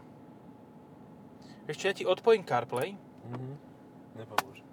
ešte 1.65 1.83
ja 1.89 1.93
ti 1.97 2.03
odpojím 2.05 2.45
CarPlay. 2.45 2.93
Mhm. 3.25 3.51
Nepomôže. 4.21 4.70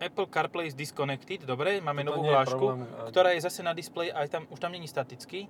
Apple 0.00 0.26
CarPlay 0.32 0.72
is 0.72 0.74
disconnected, 0.74 1.44
dobre, 1.44 1.76
máme 1.84 2.00
Toto 2.08 2.24
novú 2.24 2.32
hlášku, 2.32 2.56
problém, 2.56 2.88
ktorá 3.12 3.36
je 3.36 3.40
zase 3.44 3.60
na 3.60 3.76
displeji, 3.76 4.08
aj 4.16 4.32
tam, 4.32 4.42
už 4.48 4.56
tam 4.56 4.72
není 4.72 4.88
statický, 4.88 5.44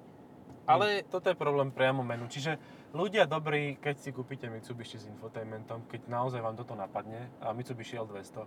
ale 0.66 1.02
Toto 1.06 1.30
je 1.30 1.36
problém 1.38 1.70
priamo 1.74 2.02
menu. 2.02 2.30
Čiže 2.30 2.58
ľudia 2.94 3.26
dobrí, 3.26 3.78
keď 3.78 3.94
si 3.98 4.10
kúpite 4.14 4.46
Mitsubishi 4.46 4.98
s 4.98 5.06
infotainmentom, 5.10 5.86
keď 5.90 6.06
naozaj 6.06 6.38
vám 6.42 6.54
toto 6.54 6.78
napadne, 6.78 7.30
a 7.42 7.50
Mitsubishi 7.50 7.98
L200, 7.98 8.46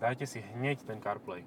dajte 0.00 0.24
si 0.28 0.44
hneď 0.56 0.84
ten 0.84 1.00
CarPlay. 1.00 1.44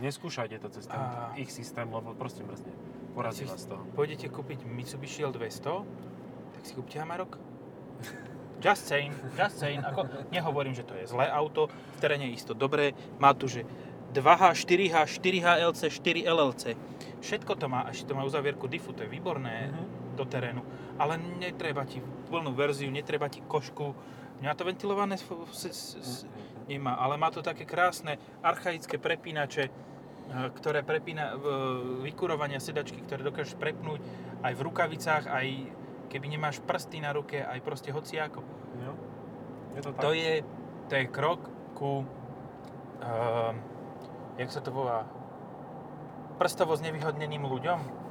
Neskúšajte 0.00 0.58
to 0.58 0.68
cez 0.72 0.88
ten 0.88 0.96
A- 0.98 1.36
ich 1.36 1.52
systém, 1.52 1.86
lebo 1.86 2.16
proste 2.16 2.40
mrzne. 2.42 2.72
Porazí 3.14 3.46
vás 3.46 3.62
to. 3.68 3.78
pôjdete 3.94 4.26
kúpiť 4.26 4.66
Mitsubishi 4.66 5.22
L200, 5.22 5.86
tak 6.54 6.62
si 6.66 6.72
kúpte 6.74 6.98
Amarok. 6.98 7.38
Just 8.60 8.86
saying, 8.86 9.12
just 9.36 9.58
saying. 9.58 9.82
Ako, 9.82 10.06
nehovorím, 10.30 10.72
že 10.72 10.82
to 10.82 10.94
je 10.94 11.06
zlé 11.06 11.28
auto, 11.28 11.68
v 11.68 11.98
teréne 12.00 12.30
je 12.30 12.38
isto 12.38 12.54
dobré. 12.54 12.92
Má 13.18 13.34
tu, 13.34 13.46
že 13.46 13.66
2H, 14.14 14.54
4H, 14.54 14.96
4HLC, 15.10 15.80
4LLC. 15.90 16.64
Všetko 17.20 17.58
to 17.58 17.66
má, 17.66 17.90
ešte 17.90 18.08
to 18.08 18.14
má 18.14 18.22
uzavierku 18.22 18.70
diffu, 18.70 18.94
to 18.94 19.02
je 19.02 19.10
výborné 19.10 19.68
Mhm. 19.68 19.84
do 20.14 20.24
terénu. 20.24 20.62
Ale 20.96 21.18
netreba 21.18 21.82
ti 21.84 21.98
plnú 22.30 22.54
verziu, 22.54 22.88
netreba 22.88 23.26
ti 23.26 23.42
košku. 23.42 23.94
Nemá 24.38 24.54
to 24.54 24.64
ventilované, 24.64 25.18
s- 25.18 25.26
s- 25.50 25.96
s- 25.98 26.22
nemá, 26.70 26.94
ale 26.94 27.18
má 27.18 27.30
to 27.34 27.42
také 27.42 27.66
krásne 27.66 28.16
archaické 28.40 28.98
prepínače, 28.98 29.64
e, 29.66 29.70
ktoré 30.54 30.80
prepína 30.80 31.34
vykurovania 32.00 32.62
sedačky, 32.62 33.02
ktoré 33.02 33.20
dokážeš 33.22 33.58
prepnúť 33.58 34.00
aj 34.42 34.52
v 34.54 34.60
rukavicách, 34.62 35.24
aj 35.26 35.46
keby 36.14 36.30
nemáš 36.30 36.62
prsty 36.62 37.02
na 37.02 37.10
ruke, 37.10 37.42
aj 37.42 37.58
proste 37.66 37.90
hociako. 37.90 38.46
Jo. 38.78 38.94
Je 39.74 39.82
to 39.82 39.90
tak. 39.90 40.02
To 40.06 40.10
je, 40.14 40.46
to 40.86 40.92
je 40.94 41.04
krok 41.10 41.42
ku, 41.74 42.06
um, 43.02 43.54
jak 44.38 44.46
sa 44.54 44.62
to 44.62 44.70
volá, 44.70 45.10
prstovo 46.38 46.78
znevýhodneným 46.78 47.42
ľuďom. 47.42 48.03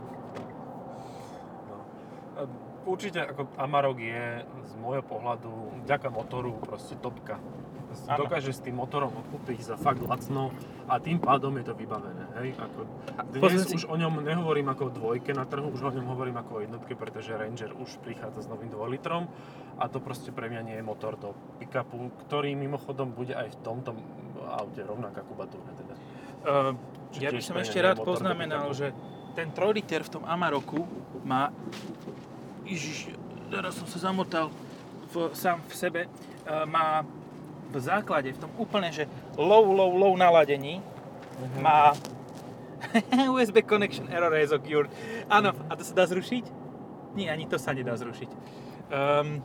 Určite 2.83 3.23
ako 3.23 3.47
Amarok 3.55 3.97
je 3.99 4.43
z 4.43 4.73
môjho 4.79 5.03
pohľadu 5.07 5.83
vďaka 5.87 6.07
motoru 6.11 6.51
proste 6.59 6.99
topka. 6.99 7.39
Áno. 8.09 8.25
Dokáže 8.25 8.49
s 8.49 8.59
tým 8.59 8.73
motorom 8.73 9.13
kúpiť 9.29 9.69
za 9.69 9.75
fakt 9.77 10.01
lacno 10.01 10.49
a 10.89 10.97
tým 10.97 11.21
pádom 11.21 11.53
je 11.61 11.65
to 11.69 11.77
vybavené. 11.77 12.25
Hej? 12.41 12.57
Ako, 12.57 12.79
dnes 13.37 13.69
si- 13.69 13.77
už 13.77 13.85
o 13.85 13.95
ňom 13.95 14.25
nehovorím 14.25 14.73
ako 14.73 14.89
o 14.89 14.91
dvojke 14.91 15.31
na 15.37 15.45
trhu, 15.45 15.69
už 15.69 15.81
o 15.81 15.91
ňom 15.93 16.09
hovorím 16.09 16.41
ako 16.41 16.51
o 16.57 16.59
jednotke, 16.65 16.97
pretože 16.97 17.37
Ranger 17.37 17.69
už 17.77 18.01
prichádza 18.01 18.43
s 18.43 18.47
novým 18.49 18.73
2 18.73 18.97
litrom 18.97 19.29
a 19.77 19.85
to 19.87 20.01
proste 20.01 20.33
pre 20.33 20.49
mňa 20.49 20.61
nie 20.65 20.75
je 20.81 20.83
motor 20.83 21.21
do 21.21 21.37
pick-upu, 21.61 22.09
ktorý 22.25 22.57
mimochodom 22.57 23.13
bude 23.13 23.37
aj 23.37 23.53
v 23.53 23.57
tomto 23.61 23.93
aute 24.49 24.81
rovnaká 24.81 25.21
kubatúra. 25.21 25.69
Teda. 25.77 25.93
Uh, 26.43 26.73
Čiže 27.13 27.23
ja 27.23 27.29
by 27.29 27.41
som 27.45 27.55
ešte 27.61 27.77
rád 27.77 28.01
poznamenal, 28.01 28.73
že 28.73 28.89
ten 29.37 29.53
3 29.53 29.69
liter 29.69 30.01
v 30.01 30.09
tom 30.19 30.23
Amaroku 30.25 30.85
má... 31.25 31.53
Ježiš, 32.63 33.11
teraz 33.47 33.75
som 33.75 33.85
sa 33.85 33.99
zamotal 34.01 34.49
v, 35.11 35.29
sám 35.33 35.61
v 35.65 35.73
sebe. 35.73 36.01
Uh, 36.43 36.63
má 36.65 37.03
v 37.69 37.77
základe, 37.77 38.29
v 38.29 38.39
tom 38.39 38.51
úplne, 38.55 38.89
že 38.89 39.09
low, 39.33 39.65
low, 39.65 39.91
low 39.91 40.13
naladení, 40.13 40.79
Mhm. 41.33 41.65
má 41.65 41.97
USB 43.33 43.65
connection 43.65 44.05
error 44.07 44.29
has 44.31 44.51
occurred. 44.51 44.85
Áno, 45.25 45.49
a 45.65 45.73
to 45.73 45.81
sa 45.81 45.93
dá 45.95 46.05
zrušiť? 46.05 46.45
Nie, 47.15 47.33
ani 47.33 47.49
to 47.49 47.57
sa 47.57 47.73
nedá 47.73 47.97
zrušiť. 47.97 48.29
Um, 48.91 49.41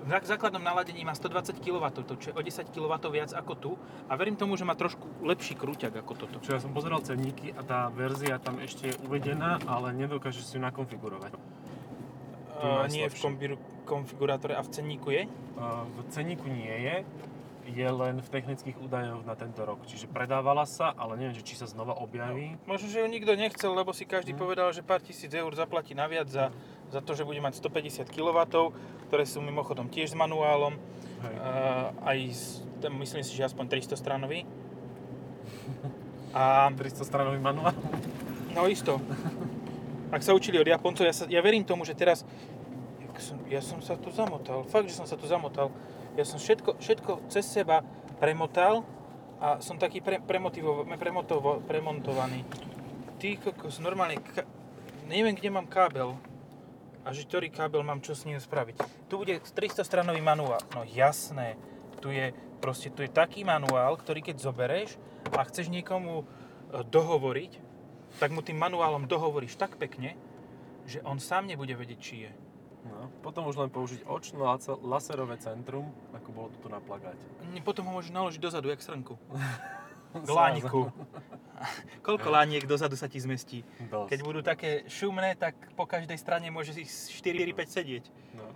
v 0.00 0.08
zá- 0.08 0.38
základnom 0.38 0.62
naladení 0.62 1.02
má 1.02 1.12
120 1.12 1.58
kW, 1.58 1.82
čo 2.16 2.30
je 2.30 2.34
o 2.34 2.40
10 2.40 2.70
kW 2.70 2.92
viac 3.10 3.34
ako 3.34 3.52
tu 3.52 3.70
a 4.06 4.14
verím 4.14 4.38
tomu, 4.38 4.54
že 4.54 4.62
má 4.62 4.72
trošku 4.72 5.02
lepší 5.20 5.58
krúťak 5.58 5.98
ako 5.98 6.12
toto. 6.14 6.36
Čo 6.38 6.56
ja 6.56 6.60
som 6.62 6.70
pozeral 6.70 7.02
cenníky 7.02 7.50
a 7.52 7.60
tá 7.60 7.90
verzia 7.90 8.38
tam 8.38 8.62
ešte 8.62 8.88
je 8.88 8.98
uvedená, 9.02 9.58
ale 9.66 9.90
nedokážeš 9.92 10.44
si 10.46 10.54
ju 10.56 10.62
nakonfigurovať. 10.62 11.34
Uh, 12.56 12.88
nie 12.88 13.04
v 13.04 13.12
slabší. 13.12 13.22
kombi- 13.22 13.60
konfigurátore 13.84 14.56
a 14.56 14.62
v 14.62 14.70
cenníku 14.70 15.08
je? 15.10 15.28
Uh, 15.56 15.84
V 15.86 16.08
cenníku 16.10 16.48
nie 16.48 16.72
je, 16.72 16.96
je 17.66 17.88
len 17.88 18.22
v 18.22 18.28
technických 18.30 18.78
údajoch 18.78 19.22
na 19.22 19.34
tento 19.34 19.60
rok. 19.60 19.82
Čiže 19.84 20.06
predávala 20.06 20.64
sa, 20.64 20.94
ale 20.94 21.18
neviem, 21.18 21.34
že 21.34 21.42
či 21.42 21.54
sa 21.54 21.66
znova 21.66 21.98
objaví. 21.98 22.54
Možno, 22.64 22.86
že 22.86 23.02
ju 23.02 23.06
nikto 23.06 23.34
nechcel, 23.34 23.74
lebo 23.74 23.90
si 23.90 24.06
každý 24.06 24.32
Hm. 24.32 24.38
povedal, 24.38 24.68
že 24.70 24.80
pár 24.80 25.02
tisíc 25.02 25.28
eur 25.28 25.50
zaplatí 25.52 25.92
naviac 25.92 26.30
za, 26.30 26.54
za 26.88 27.00
to, 27.02 27.12
že 27.12 27.26
bude 27.26 27.42
mať 27.42 27.58
150 27.58 28.06
kW, 28.06 28.38
ktoré 29.06 29.24
sú 29.26 29.42
mimochodom 29.42 29.86
tiež 29.86 30.12
s 30.12 30.16
manuálom. 30.16 30.78
Hej. 31.20 31.34
Uh, 31.34 31.86
aj 32.04 32.18
s, 32.30 32.42
tam 32.78 32.94
myslím 32.98 33.20
si, 33.20 33.34
že 33.34 33.44
aspoň 33.44 33.66
300 33.68 33.96
stranový. 33.96 34.46
A 36.36 36.68
300 36.70 37.02
stranový 37.02 37.40
manuál. 37.40 37.72
no 38.52 38.68
isto. 38.68 39.00
Ak 40.14 40.22
sa 40.22 40.34
učili 40.34 40.62
od 40.62 40.68
Japoncov, 40.68 41.02
ja, 41.02 41.14
sa, 41.14 41.24
ja 41.26 41.42
verím 41.42 41.66
tomu, 41.66 41.82
že 41.82 41.96
teraz... 41.98 42.22
Som, 43.16 43.40
ja 43.48 43.64
som 43.64 43.80
sa 43.80 43.96
tu 43.96 44.12
zamotal, 44.12 44.60
fakt, 44.68 44.92
že 44.92 44.96
som 45.00 45.08
sa 45.08 45.16
tu 45.16 45.24
zamotal. 45.24 45.72
Ja 46.20 46.28
som 46.28 46.36
všetko, 46.36 46.76
všetko 46.76 47.32
cez 47.32 47.48
seba 47.48 47.80
premotal 48.20 48.84
a 49.40 49.56
som 49.64 49.80
taký 49.80 50.04
pre, 50.04 50.20
premotivo, 50.20 50.84
premotovo, 50.84 51.64
premontovaný. 51.64 52.44
Ty 53.16 53.40
kokos, 53.40 53.80
normálne, 53.80 54.20
ka, 54.20 54.44
neviem, 55.08 55.32
kde 55.32 55.48
mám 55.48 55.64
kábel. 55.64 56.12
A 57.08 57.14
že 57.16 57.24
ktorý 57.24 57.48
kábel 57.48 57.80
mám 57.80 58.04
čo 58.04 58.12
s 58.12 58.28
ním 58.28 58.36
spraviť. 58.36 59.08
Tu 59.08 59.14
bude 59.16 59.32
300 59.40 59.80
stranový 59.80 60.20
manuál. 60.20 60.60
No 60.76 60.84
jasné, 60.84 61.56
tu 62.04 62.12
je 62.12 62.36
proste, 62.58 62.92
tu 62.92 63.00
je 63.00 63.08
taký 63.08 63.46
manuál, 63.46 63.96
ktorý 63.96 64.20
keď 64.20 64.42
zobereš 64.42 65.00
a 65.32 65.40
chceš 65.46 65.70
niekomu 65.70 66.22
e, 66.22 66.24
dohovoriť, 66.82 67.52
tak 68.16 68.32
mu 68.32 68.40
tým 68.40 68.56
manuálom 68.56 69.04
dohovoríš 69.04 69.58
tak 69.60 69.76
pekne, 69.76 70.16
že 70.86 71.02
on 71.02 71.18
sám 71.18 71.50
nebude 71.50 71.74
vedieť, 71.74 71.98
či 71.98 72.14
je. 72.28 72.32
No, 72.86 73.10
potom 73.18 73.50
už 73.50 73.58
len 73.58 73.66
použiť 73.66 74.06
očno-laserové 74.06 75.42
centrum, 75.42 75.90
ako 76.14 76.28
bolo 76.30 76.48
tu 76.62 76.70
na 76.70 76.78
plagáte. 76.78 77.26
Potom 77.66 77.90
ho 77.90 77.92
môžeš 77.98 78.14
naložiť 78.14 78.38
dozadu, 78.38 78.70
jak 78.70 78.78
srnku. 78.78 79.18
K 80.26 80.30
lániku. 80.30 80.88
Koľko 82.06 82.28
lániek 82.30 82.64
dozadu 82.64 82.94
sa 82.94 83.10
ti 83.10 83.18
zmestí? 83.18 83.66
Dosť. 83.90 84.08
Keď 84.12 84.20
budú 84.22 84.40
také 84.40 84.86
šumné, 84.86 85.34
tak 85.34 85.56
po 85.74 85.84
každej 85.84 86.16
strane 86.16 86.46
môže 86.52 86.76
ich 86.78 86.88
4-5 86.88 87.66
sedieť. 87.66 88.04
No. 88.36 88.46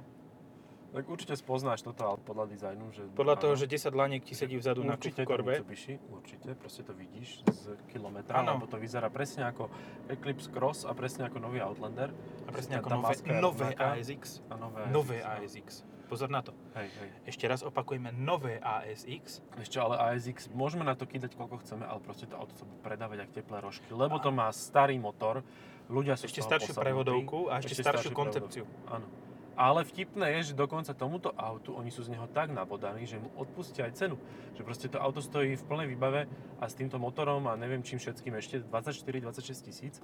Tak 0.90 1.06
určite 1.06 1.38
spoznáš 1.38 1.87
toto 1.87 2.02
ale 2.02 2.18
podľa 2.18 2.50
dizajnu, 2.50 2.85
že... 2.90 3.02
Podľa 3.14 3.38
áno. 3.38 3.42
toho, 3.47 3.54
že 3.54 3.70
10 3.70 3.94
lániek 3.94 4.23
ti 4.26 4.35
sedí 4.35 4.59
vzadu 4.59 4.82
na 4.82 4.99
určite 4.99 5.23
korbe. 5.23 5.62
Mitsubishi, 5.62 6.02
určite, 6.11 6.59
proste 6.59 6.82
to 6.82 6.90
vidíš 6.99 7.47
z 7.47 7.78
kilometra, 7.94 8.42
Áno. 8.42 8.59
lebo 8.59 8.66
to 8.66 8.75
vyzerá 8.75 9.06
presne 9.06 9.47
ako 9.47 9.70
Eclipse 10.11 10.50
Cross 10.50 10.90
a 10.90 10.92
presne 10.99 11.30
ako 11.30 11.38
nový 11.38 11.62
Outlander. 11.62 12.11
A 12.11 12.50
presne 12.50 12.82
ako 12.82 12.99
nové, 12.99 13.14
nové. 13.38 13.68
ASX. 13.78 14.42
A 14.50 14.59
nové, 14.59 14.82
Nové 14.90 15.18
ASX, 15.23 15.47
ASX. 15.62 15.68
Pozor 16.11 16.26
na 16.26 16.42
to. 16.42 16.50
Hej, 16.75 16.90
hej. 16.90 17.09
Ešte 17.30 17.47
raz 17.47 17.62
opakujeme 17.62 18.11
nové 18.11 18.59
ASX. 18.59 19.47
Ešte 19.62 19.78
ale 19.78 19.94
ASX, 19.94 20.50
môžeme 20.50 20.82
na 20.82 20.99
to 20.99 21.06
kýdať 21.06 21.38
koľko 21.38 21.62
chceme, 21.62 21.87
ale 21.87 22.02
proste 22.02 22.26
to 22.26 22.35
auto 22.35 22.59
sa 22.59 22.66
bude 22.66 22.82
predávať 22.82 23.30
ako 23.30 23.32
teplé 23.38 23.59
rožky, 23.62 23.87
lebo 23.94 24.18
to 24.18 24.35
má 24.35 24.50
starý 24.50 24.99
motor, 24.99 25.47
ľudia 25.87 26.18
sú 26.18 26.26
Ešte 26.26 26.42
staršiu 26.42 26.75
prevodovku 26.75 27.47
a 27.47 27.62
ešte, 27.62 27.78
staršiu 27.78 28.11
staršiu 28.11 28.11
koncepciu. 28.11 28.64
Áno. 28.90 29.30
Ale 29.61 29.85
vtipné 29.85 30.40
je, 30.40 30.50
že 30.50 30.55
dokonca 30.57 30.97
tomuto 30.97 31.37
autu, 31.37 31.76
oni 31.76 31.93
sú 31.93 32.00
z 32.00 32.17
neho 32.17 32.25
tak 32.33 32.49
nabodaní, 32.49 33.05
že 33.05 33.21
mu 33.21 33.29
odpustia 33.37 33.85
aj 33.85 33.93
cenu. 33.93 34.17
Že 34.57 34.62
proste 34.64 34.87
to 34.88 34.97
auto 34.97 35.21
stojí 35.21 35.52
v 35.52 35.64
plnej 35.69 35.85
výbave 35.93 36.25
a 36.57 36.64
s 36.64 36.73
týmto 36.73 36.97
motorom 36.97 37.45
a 37.45 37.61
neviem 37.61 37.85
čím 37.85 38.00
všetkým 38.00 38.40
ešte 38.40 38.64
24-26 38.64 39.69
tisíc. 39.69 40.00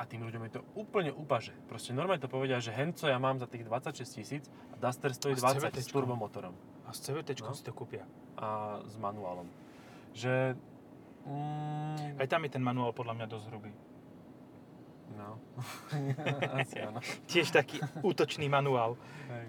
A 0.00 0.08
tým 0.08 0.24
ľuďom 0.24 0.48
je 0.48 0.52
to 0.56 0.62
úplne 0.80 1.12
upaže. 1.12 1.52
Proste 1.68 1.92
normálne 1.92 2.24
to 2.24 2.32
povedia, 2.32 2.56
že 2.56 2.72
henco 2.72 3.04
ja 3.04 3.20
mám 3.20 3.36
za 3.36 3.44
tých 3.44 3.68
26 3.68 4.00
tisíc 4.16 4.48
a 4.72 4.80
Duster 4.80 5.12
stojí 5.12 5.36
A 5.36 5.40
s 5.40 5.60
20 5.60 5.76
s 5.76 5.88
turbomotorom 5.92 6.56
A 6.88 6.92
s 6.96 7.04
CVT 7.04 7.36
No. 7.44 7.52
si 7.52 7.64
to 7.68 7.76
kúpia. 7.76 8.08
a 8.40 8.80
s 8.80 8.96
manuálom. 8.96 9.44
Že... 10.16 10.56
Mm, 11.28 12.16
Aj 12.16 12.28
tam 12.32 12.48
je 12.48 12.50
ten 12.52 12.64
manuál 12.64 12.96
podľa 12.96 13.12
mňa 13.12 13.26
dosť 13.28 13.44
hrubý. 13.52 13.72
No. 15.14 15.38
Asi 16.60 16.82
áno. 16.82 16.98
Tiež 17.30 17.54
taký 17.54 17.78
útočný 18.02 18.50
manuál. 18.50 18.98
Hej. 19.30 19.46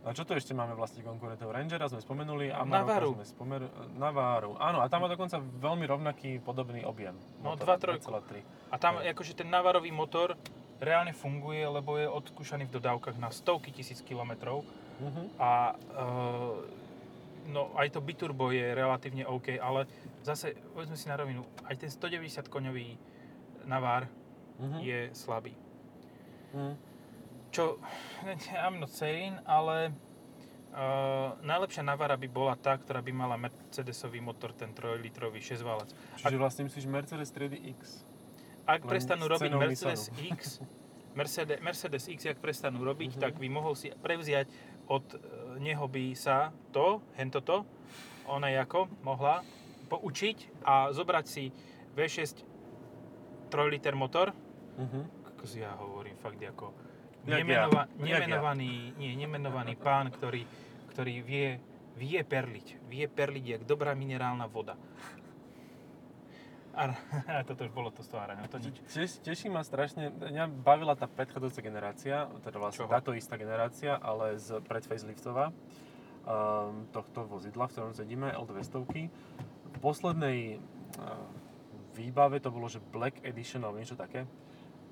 A 0.00 0.16
čo 0.16 0.24
tu 0.24 0.32
ešte 0.32 0.56
máme 0.56 0.72
vlastne 0.72 1.04
konkurentov? 1.04 1.52
Rangera 1.52 1.84
sme 1.84 2.00
spomenuli, 2.00 2.48
a 2.48 2.64
Navaru. 2.64 3.20
sme 3.20 3.26
spomer... 3.28 3.60
Navaru. 4.00 4.56
Áno, 4.56 4.80
a 4.80 4.88
tam 4.88 5.04
má 5.04 5.12
dokonca 5.12 5.36
veľmi 5.36 5.84
rovnaký 5.84 6.40
podobný 6.40 6.88
objem. 6.88 7.12
No, 7.44 7.52
motora, 7.52 7.76
2.3. 7.76 8.40
2,3. 8.40 8.72
A 8.72 8.76
tam 8.80 8.96
Hej. 8.96 9.12
akože 9.12 9.32
ten 9.36 9.52
navarový 9.52 9.92
motor 9.92 10.40
reálne 10.80 11.12
funguje, 11.12 11.60
lebo 11.68 12.00
je 12.00 12.08
odskúšaný 12.08 12.64
v 12.72 12.80
dodávkach 12.80 13.20
na 13.20 13.28
stovky 13.28 13.76
tisíc 13.76 14.00
kilometrov. 14.00 14.64
Mhm. 15.04 15.22
A 15.36 15.76
e, 15.76 16.04
no 17.52 17.68
aj 17.76 17.92
to 17.92 18.00
biturbo 18.00 18.48
je 18.56 18.72
relatívne 18.72 19.28
OK, 19.28 19.60
ale 19.60 19.84
zase, 20.24 20.56
povedzme 20.72 20.96
si 20.96 21.12
na 21.12 21.20
rovinu, 21.20 21.44
aj 21.68 21.76
ten 21.76 21.90
190 21.92 22.48
koňový 22.48 22.96
Navár 23.68 24.08
Mhm. 24.60 24.78
je 24.80 25.00
slabý. 25.12 25.56
Mhm. 26.52 26.74
Čo, 27.50 27.80
I'm 28.64 28.78
not 28.78 28.92
saying, 28.92 29.40
ale 29.42 29.90
uh, 30.70 31.34
najlepšia 31.42 31.82
Navara 31.82 32.14
by 32.14 32.28
bola 32.30 32.54
tá, 32.54 32.78
ktorá 32.78 33.02
by 33.02 33.10
mala 33.10 33.34
Mercedesový 33.34 34.22
motor, 34.22 34.54
ten 34.54 34.70
3-litrový 34.70 35.42
6 35.42 35.64
válec. 35.64 35.90
Čiže 36.16 36.36
vlastne 36.38 36.62
myslíš 36.68 36.86
Mercedes 36.86 37.30
triedy 37.34 37.74
X. 37.74 38.06
Ak 38.68 38.86
Len 38.86 38.90
prestanú 38.92 39.26
robiť 39.26 39.50
Mercedes 39.56 40.14
Nissanu. 40.14 40.30
X, 40.30 40.40
Mercedes, 41.18 41.58
Mercedes 41.58 42.04
X, 42.06 42.18
jak 42.22 42.38
prestanú 42.38 42.86
robiť, 42.86 43.18
Mhm. 43.18 43.20
tak 43.20 43.34
by 43.34 43.46
mohol 43.50 43.74
si 43.74 43.90
prevziať 43.90 44.46
od 44.86 45.02
e, 45.10 45.18
neho 45.58 45.86
by 45.86 46.14
sa 46.14 46.54
to, 46.70 47.02
hento 47.18 47.42
to, 47.42 47.66
ona 48.30 48.46
ako 48.62 48.86
mohla 49.02 49.42
poučiť 49.90 50.62
a 50.62 50.94
zobrať 50.94 51.24
si 51.26 51.50
V6 51.98 52.46
3 53.50 53.66
liter 53.66 53.98
motor, 53.98 54.30
Mhm. 54.80 55.00
ako 55.36 55.42
si 55.44 55.60
ja 55.60 55.76
hovorím 55.76 56.16
fakt 56.16 56.40
ako 56.40 56.72
nemenova, 57.28 57.84
ja. 58.00 58.16
Nemenovaný, 58.16 58.96
nie, 58.96 59.12
nemenovaný 59.12 59.76
pán, 59.76 60.08
ktorý, 60.08 60.44
ktorý 60.92 61.20
vie, 61.20 61.60
vie 62.00 62.20
perliť. 62.24 62.88
Vie 62.88 63.04
perliť 63.04 63.44
jak 63.44 63.62
dobrá 63.68 63.92
minerálna 63.92 64.48
voda. 64.48 64.74
A, 66.70 66.94
a 67.26 67.42
toto 67.44 67.66
už 67.66 67.72
bolo 67.74 67.90
to 67.90 68.00
stvárané. 68.00 68.46
To 68.48 68.56
nič. 68.56 68.78
Teš, 68.88 69.20
teší 69.20 69.50
ma 69.50 69.66
strašne, 69.66 70.14
mňa 70.14 70.48
bavila 70.64 70.94
tá 70.94 71.10
predchádzajúca 71.10 71.60
generácia, 71.60 72.16
teda 72.46 72.56
vlastne 72.56 72.86
Čoho? 72.86 72.94
táto 72.94 73.10
istá 73.12 73.34
generácia, 73.34 73.98
ale 73.98 74.38
z 74.38 74.62
pred 74.64 74.86
faceliftová 74.86 75.50
um, 75.50 76.86
tohto 76.94 77.26
vozidla, 77.26 77.66
v 77.68 77.72
ktorom 77.74 77.92
sedíme, 77.92 78.32
L200. 78.32 78.86
V 78.86 79.78
poslednej 79.82 80.56
uh, 80.56 81.26
výbave 81.98 82.38
to 82.38 82.54
bolo, 82.54 82.70
že 82.70 82.78
Black 82.80 83.18
Edition 83.26 83.66
alebo 83.66 83.82
niečo 83.82 83.98
také. 83.98 84.24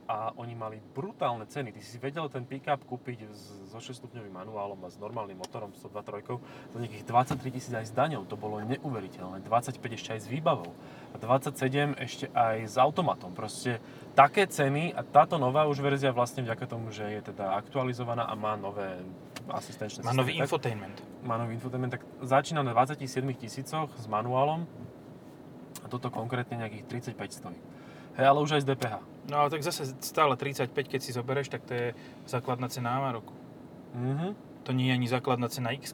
A 0.09 0.33
oni 0.41 0.57
mali 0.57 0.81
brutálne 0.81 1.45
ceny. 1.45 1.69
Ty 1.69 1.81
si 1.85 2.01
vedel 2.01 2.25
ten 2.33 2.49
pick-up 2.49 2.81
kúpiť 2.81 3.29
so 3.69 3.77
6-stupňovým 3.77 4.33
manuálom 4.33 4.81
a 4.81 4.89
s 4.89 4.97
normálnym 4.97 5.37
motorom 5.37 5.77
102.3 5.77 6.73
za 6.73 6.79
nejakých 6.81 7.05
23 7.05 7.53
tisíc 7.53 7.73
aj 7.77 7.87
s 7.87 7.93
daňou. 7.93 8.25
To 8.25 8.33
bolo 8.33 8.57
neuveriteľné. 8.65 9.45
25 9.45 9.77
ešte 9.93 10.17
aj 10.17 10.21
s 10.25 10.27
výbavou. 10.27 10.73
A 11.13 11.21
27 11.21 11.93
ešte 12.01 12.25
aj 12.33 12.57
s 12.65 12.81
automatom. 12.81 13.37
Proste 13.37 13.85
také 14.17 14.49
ceny 14.49 14.97
a 14.97 15.05
táto 15.05 15.37
nová 15.37 15.69
už 15.69 15.85
verzia 15.85 16.09
vlastne 16.09 16.41
vďaka 16.41 16.65
tomu, 16.65 16.89
že 16.89 17.05
je 17.05 17.29
teda 17.29 17.53
aktualizovaná 17.61 18.25
a 18.25 18.33
má 18.33 18.57
nové 18.57 18.89
asistenčné 19.45 20.09
Má 20.09 20.17
nový 20.17 20.41
systémy, 20.41 20.41
tak- 20.41 20.49
infotainment. 20.49 20.97
má 21.21 21.37
nový 21.37 21.53
infotainment, 21.53 21.93
tak 21.93 22.05
začína 22.25 22.65
na 22.65 22.73
27 22.73 23.05
tisícoch 23.37 23.93
s 23.93 24.09
manuálom 24.09 24.65
a 25.85 25.87
toto 25.89 26.09
konkrétne 26.09 26.65
nejakých 26.65 27.13
35 27.13 27.29
stojí. 27.33 27.59
Hej, 28.17 28.25
ale 28.25 28.39
už 28.41 28.57
aj 28.57 28.63
z 28.65 28.69
DPH. 28.73 28.97
No 29.29 29.39
ale 29.39 29.51
tak 29.51 29.63
zase 29.63 29.85
stále 30.01 30.37
35, 30.37 30.73
keď 30.89 31.01
si 31.05 31.13
zoberieš, 31.13 31.49
tak 31.53 31.63
to 31.69 31.73
je 31.75 31.87
základná 32.25 32.69
cena 32.69 32.97
Amaroku. 32.97 33.33
Mhm. 33.95 34.35
To 34.65 34.73
nie 34.73 34.89
je 34.89 34.97
ani 34.97 35.09
základná 35.09 35.49
cena 35.49 35.73
x 35.73 35.93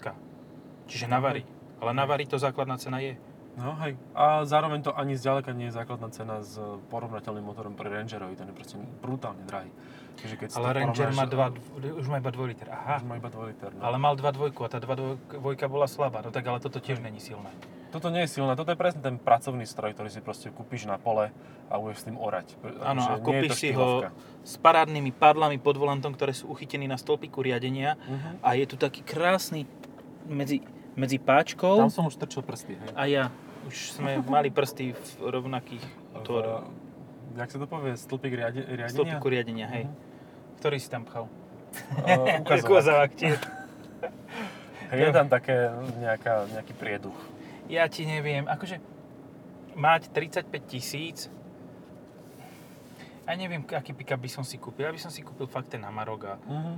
Čiže 0.87 1.07
Mhm. 1.07 1.13
Navary. 1.13 1.43
Ale 1.81 1.91
Navary 1.95 2.27
to 2.27 2.39
základná 2.39 2.79
cena 2.79 2.99
je. 2.99 3.17
No 3.55 3.71
hej. 3.79 3.95
A 4.19 4.43
zároveň 4.43 4.83
to 4.83 4.91
ani 4.99 5.15
zďaleka 5.15 5.55
nie 5.55 5.71
je 5.71 5.79
základná 5.79 6.11
cena 6.11 6.43
s 6.43 6.59
porovnateľným 6.91 7.47
motorom 7.47 7.79
pre 7.79 7.87
Rangerovi, 7.87 8.35
ten 8.35 8.51
je 8.51 8.55
proste 8.55 8.75
brutálne 8.99 9.47
drahý. 9.47 9.71
Takže 10.19 10.35
keď 10.37 10.49
Ale 10.59 10.69
Ranger 10.75 11.11
má 11.15 11.23
porovnáš- 11.23 11.31
dva, 11.31 11.95
už 11.95 12.07
má 12.11 12.17
iba 12.19 12.31
2 12.35 12.47
liter. 12.51 12.67
Aha. 12.71 12.99
Už 12.99 13.07
má 13.07 13.15
iba 13.15 13.31
2 13.31 13.47
liter. 13.47 13.71
No. 13.75 13.83
Ale 13.87 13.97
mal 13.99 14.15
2 14.19 14.31
dvojku 14.35 14.59
a 14.67 14.69
tá 14.69 14.79
2 14.83 14.95
dvojka 15.39 15.67
bola 15.71 15.87
slabá. 15.87 16.19
No 16.23 16.35
tak 16.35 16.47
ale 16.47 16.59
toto 16.59 16.83
tiež 16.83 16.99
není 16.99 17.23
silné. 17.23 17.51
Toto 17.95 18.11
nie 18.11 18.27
je 18.27 18.35
silné, 18.35 18.59
toto 18.59 18.75
je 18.75 18.79
presne 18.79 19.07
ten 19.07 19.23
pracovný 19.23 19.63
stroj, 19.71 19.95
ktorý 19.95 20.11
si 20.11 20.19
proste 20.19 20.51
kúpiš 20.51 20.91
na 20.91 20.99
pole 20.99 21.31
a 21.71 21.79
budeš 21.79 22.03
s 22.03 22.05
tým 22.11 22.19
orať. 22.19 22.59
Áno, 22.83 23.07
Akože 23.07 23.15
a 23.15 23.23
kúpiš 23.23 23.51
si 23.55 23.71
ho 23.71 24.03
s 24.43 24.59
parádnymi 24.59 25.15
padlami 25.15 25.63
pod 25.63 25.79
volantom, 25.79 26.11
ktoré 26.11 26.35
sú 26.35 26.51
uchytené 26.51 26.91
na 26.91 26.99
stĺpiku 26.99 27.39
riadenia. 27.39 27.95
Mhm. 28.11 28.43
A 28.43 28.59
je 28.59 28.67
tu 28.67 28.75
taký 28.75 29.07
krásny 29.07 29.71
medzi, 30.27 30.67
medzi 30.99 31.23
páčkou 31.23 31.87
Tam 31.87 31.95
som 31.95 32.11
už 32.11 32.19
trčil 32.19 32.43
prsty, 32.43 32.75
hej. 32.75 32.91
a 32.99 33.03
ja. 33.07 33.25
Už 33.71 33.95
sme 33.95 34.19
mali 34.35 34.51
prsty 34.51 34.91
v 34.91 35.31
rovnakých 35.31 35.87
otvoroch. 36.19 36.67
V, 37.31 37.39
jak 37.39 37.51
sa 37.55 37.59
to 37.63 37.67
povie, 37.71 37.95
stĺpik 37.95 38.35
riade, 38.35 38.59
riadenia? 38.75 38.91
Stĺpiku 38.91 39.27
riadenia, 39.31 39.67
hej. 39.71 39.87
Mhm. 39.87 39.95
Ktorý 40.59 40.77
si 40.83 40.91
tam 40.91 41.07
pchal? 41.07 41.31
Uh, 41.31 42.43
ukazovák. 42.43 42.67
Ukazovák 42.75 43.13
tiež. 43.15 43.39
Je 44.95 45.11
tam 45.11 45.27
také 45.27 45.75
nejaká, 45.99 46.47
nejaký 46.55 46.75
prieduch. 46.75 47.19
Ja 47.67 47.89
ti 47.89 48.05
neviem, 48.05 48.45
akože 48.45 48.77
mať 49.75 50.13
35 50.13 50.47
tisíc, 50.69 51.33
a 53.25 53.33
neviem, 53.35 53.65
aký 53.65 53.97
pick 53.97 54.13
by 54.13 54.29
som 54.29 54.45
si 54.45 54.61
kúpil. 54.61 54.85
Ja 54.85 54.93
by 54.93 55.01
som 55.01 55.09
si 55.09 55.25
kúpil 55.25 55.49
fakt 55.49 55.73
ten 55.73 55.81
Amarok 55.81 56.23
a, 56.29 56.35
Mhm. 56.45 56.75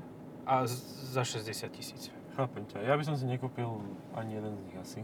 a 0.46 0.62
za 1.10 1.26
60 1.26 1.74
tisíc. 1.74 2.06
Chápem 2.38 2.62
ťa. 2.70 2.86
Ja 2.86 2.94
by 2.94 3.02
som 3.02 3.18
si 3.18 3.26
nekúpil 3.26 3.66
ani 4.14 4.38
jeden 4.38 4.54
z 4.54 4.62
nich 4.62 4.76
asi. 4.78 5.00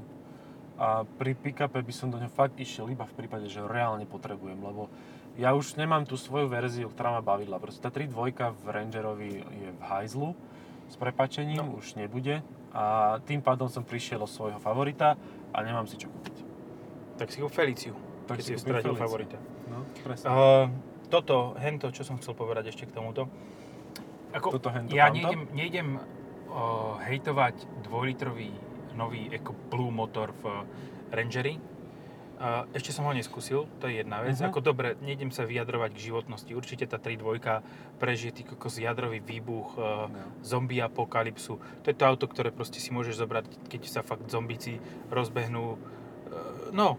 A 0.78 1.02
pri 1.04 1.34
pick-upe 1.34 1.82
by 1.82 1.92
som 1.92 2.14
do 2.14 2.18
ňa 2.18 2.30
fakt 2.30 2.54
išiel 2.62 2.86
iba 2.88 3.02
v 3.04 3.14
prípade, 3.18 3.50
že 3.50 3.58
ho 3.58 3.66
reálne 3.66 4.06
potrebujem, 4.06 4.56
lebo 4.56 4.86
ja 5.34 5.50
už 5.50 5.74
nemám 5.74 6.06
tú 6.06 6.14
svoju 6.14 6.46
verziu, 6.46 6.86
ktorá 6.88 7.10
ma 7.18 7.22
bavila. 7.24 7.58
Proste 7.58 7.82
tá 7.82 7.90
3.2 7.90 8.54
v 8.54 8.64
Rangerovi 8.70 9.30
je 9.42 9.68
v 9.74 9.82
hajzlu, 9.82 10.36
s 10.88 10.94
prepačením, 10.94 11.64
No. 11.66 11.76
už 11.80 11.98
nebude. 11.98 12.44
A 12.72 13.16
tým 13.26 13.42
pádom 13.42 13.68
som 13.68 13.82
prišiel 13.84 14.22
o 14.22 14.28
svojho 14.30 14.60
favorita 14.60 15.16
a 15.52 15.58
nemám 15.60 15.86
si 15.86 15.96
čo 15.96 16.08
kúpiť. 16.08 16.36
Tak 17.16 17.28
si 17.28 17.38
kúp 17.38 17.52
Feliciu, 17.52 17.94
Tak 18.26 18.40
keď 18.40 18.44
si 18.44 18.52
si 18.56 18.60
stratil 18.60 18.92
Feliciu. 18.92 19.02
favorita. 19.04 19.36
No, 19.68 19.84
presne. 20.02 20.26
Uh, 20.26 20.66
toto, 21.06 21.52
hento, 21.60 21.92
čo 21.92 22.02
som 22.02 22.16
chcel 22.16 22.32
povedať 22.32 22.72
ešte 22.72 22.88
k 22.88 22.92
tomuto. 22.92 23.28
Ako, 24.32 24.56
Toto, 24.56 24.72
hento, 24.72 24.96
ja 24.96 25.12
tamto? 25.12 25.28
nejdem, 25.28 25.40
nejdem 25.52 25.88
uh, 26.48 26.96
hejtovať 27.04 27.84
dvojlitrový 27.84 28.48
nový 28.96 29.28
Eco 29.28 29.52
Blue 29.68 29.92
motor 29.92 30.32
v 30.40 30.64
Rangeri. 31.12 31.60
Ešte 32.72 32.90
som 32.90 33.06
ho 33.06 33.12
neskúsil, 33.12 33.70
to 33.78 33.86
je 33.86 34.02
jedna 34.02 34.18
vec. 34.18 34.34
Mhm. 34.34 34.50
Ako 34.50 34.58
dobre, 34.58 34.98
nejdem 34.98 35.30
sa 35.30 35.42
vyjadrovať 35.42 35.94
k 35.94 36.04
životnosti. 36.04 36.50
Určite 36.50 36.84
tá 36.84 36.98
3.2 36.98 37.62
prežije 37.96 38.34
tý 38.34 38.42
kokos 38.42 38.76
jadrový 38.76 39.18
výbuch, 39.18 39.74
uh, 39.74 40.10
No. 40.10 40.26
zombie 40.42 40.78
apokalypsu. 40.78 41.56
To 41.56 41.86
je 41.86 41.94
to 41.94 42.02
auto, 42.02 42.26
ktoré 42.26 42.50
proste 42.50 42.76
si 42.76 42.90
môžeš 42.90 43.14
zobrať, 43.16 43.46
keď 43.68 43.80
sa 43.86 44.00
fakt 44.00 44.26
zombíci 44.26 44.82
rozbehnú. 45.08 45.78
Uh, 46.26 46.70
no, 46.70 46.98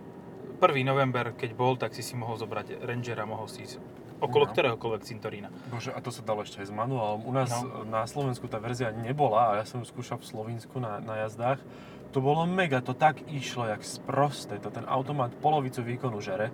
1. 0.57 0.79
november, 0.81 1.35
keď 1.35 1.51
bol, 1.51 1.75
tak 1.75 1.91
si 1.91 1.99
si 1.99 2.15
mohol 2.15 2.39
zobrať 2.39 2.79
Rangera, 2.79 3.27
mohol 3.27 3.51
si 3.51 3.67
ísť 3.67 3.83
okolo 4.19 4.47
No. 4.47 4.51
ktoréhokoľvek 4.55 5.01
cintorína. 5.03 5.51
Bože, 5.67 5.91
a 5.91 5.99
to 5.99 6.07
sa 6.07 6.23
dalo 6.23 6.47
ešte 6.47 6.63
aj 6.63 6.67
s 6.67 6.73
manuálom. 6.73 7.27
U 7.27 7.35
nás 7.35 7.51
No. 7.51 7.83
na 7.83 8.07
Slovensku 8.07 8.47
tá 8.47 8.55
verzia 8.57 8.95
nebola 8.95 9.51
a 9.51 9.59
ja 9.59 9.65
som 9.67 9.83
ju 9.83 9.85
skúšal 9.85 10.23
v 10.23 10.27
Slovensku 10.29 10.79
na, 10.79 11.03
na 11.03 11.27
jazdách. 11.27 11.59
To 12.13 12.21
bolo 12.21 12.45
mega, 12.45 12.77
to 12.77 12.93
tak 12.93 13.25
išlo, 13.25 13.65
jak 13.65 13.81
sprosté. 13.81 14.61
To 14.61 14.69
ten 14.69 14.85
automat 14.85 15.33
polovicu 15.33 15.81
výkonu 15.81 16.21
žere. 16.21 16.53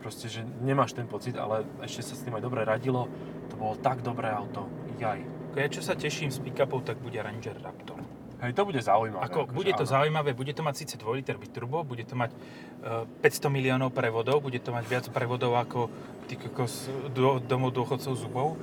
Proste, 0.00 0.32
že 0.32 0.40
nemáš 0.64 0.96
ten 0.96 1.04
pocit, 1.04 1.36
ale 1.36 1.68
ešte 1.84 2.08
sa 2.08 2.14
s 2.16 2.24
tým 2.24 2.32
aj 2.36 2.44
dobre 2.44 2.64
radilo. 2.64 3.08
To 3.52 3.54
bolo 3.60 3.76
tak 3.76 4.00
dobré 4.00 4.32
auto. 4.32 4.64
Jaj. 4.96 5.20
Ja 5.54 5.68
čo 5.68 5.84
sa 5.84 5.92
teším 5.92 6.32
z 6.32 6.40
pick-upov, 6.40 6.88
tak 6.88 6.98
bude 7.04 7.20
Ranger 7.20 7.60
Raptor. 7.60 8.00
Hej, 8.42 8.52
to 8.56 8.66
bude 8.68 8.80
zaujímavé. 8.82 9.22
Ako, 9.24 9.48
akože 9.48 9.56
bude 9.56 9.72
to 9.72 9.84
áno. 9.86 9.92
zaujímavé, 9.94 10.30
bude 10.36 10.52
to 10.52 10.60
mať 10.60 10.74
síce 10.84 10.94
2 11.00 11.16
liter 11.16 11.40
biturbo, 11.40 11.80
bude 11.80 12.04
to 12.04 12.12
mať 12.12 12.34
uh, 12.34 13.08
500 13.24 13.48
miliónov 13.48 13.94
prevodov, 13.94 14.44
bude 14.44 14.60
to 14.60 14.68
mať 14.68 14.84
viac 14.84 15.04
prevodov 15.08 15.56
ako 15.56 15.88
ty 16.28 16.36
kokos 16.36 16.92
do, 17.14 17.40
domov 17.40 17.72
dôchodcov 17.72 18.12
zubov, 18.12 18.60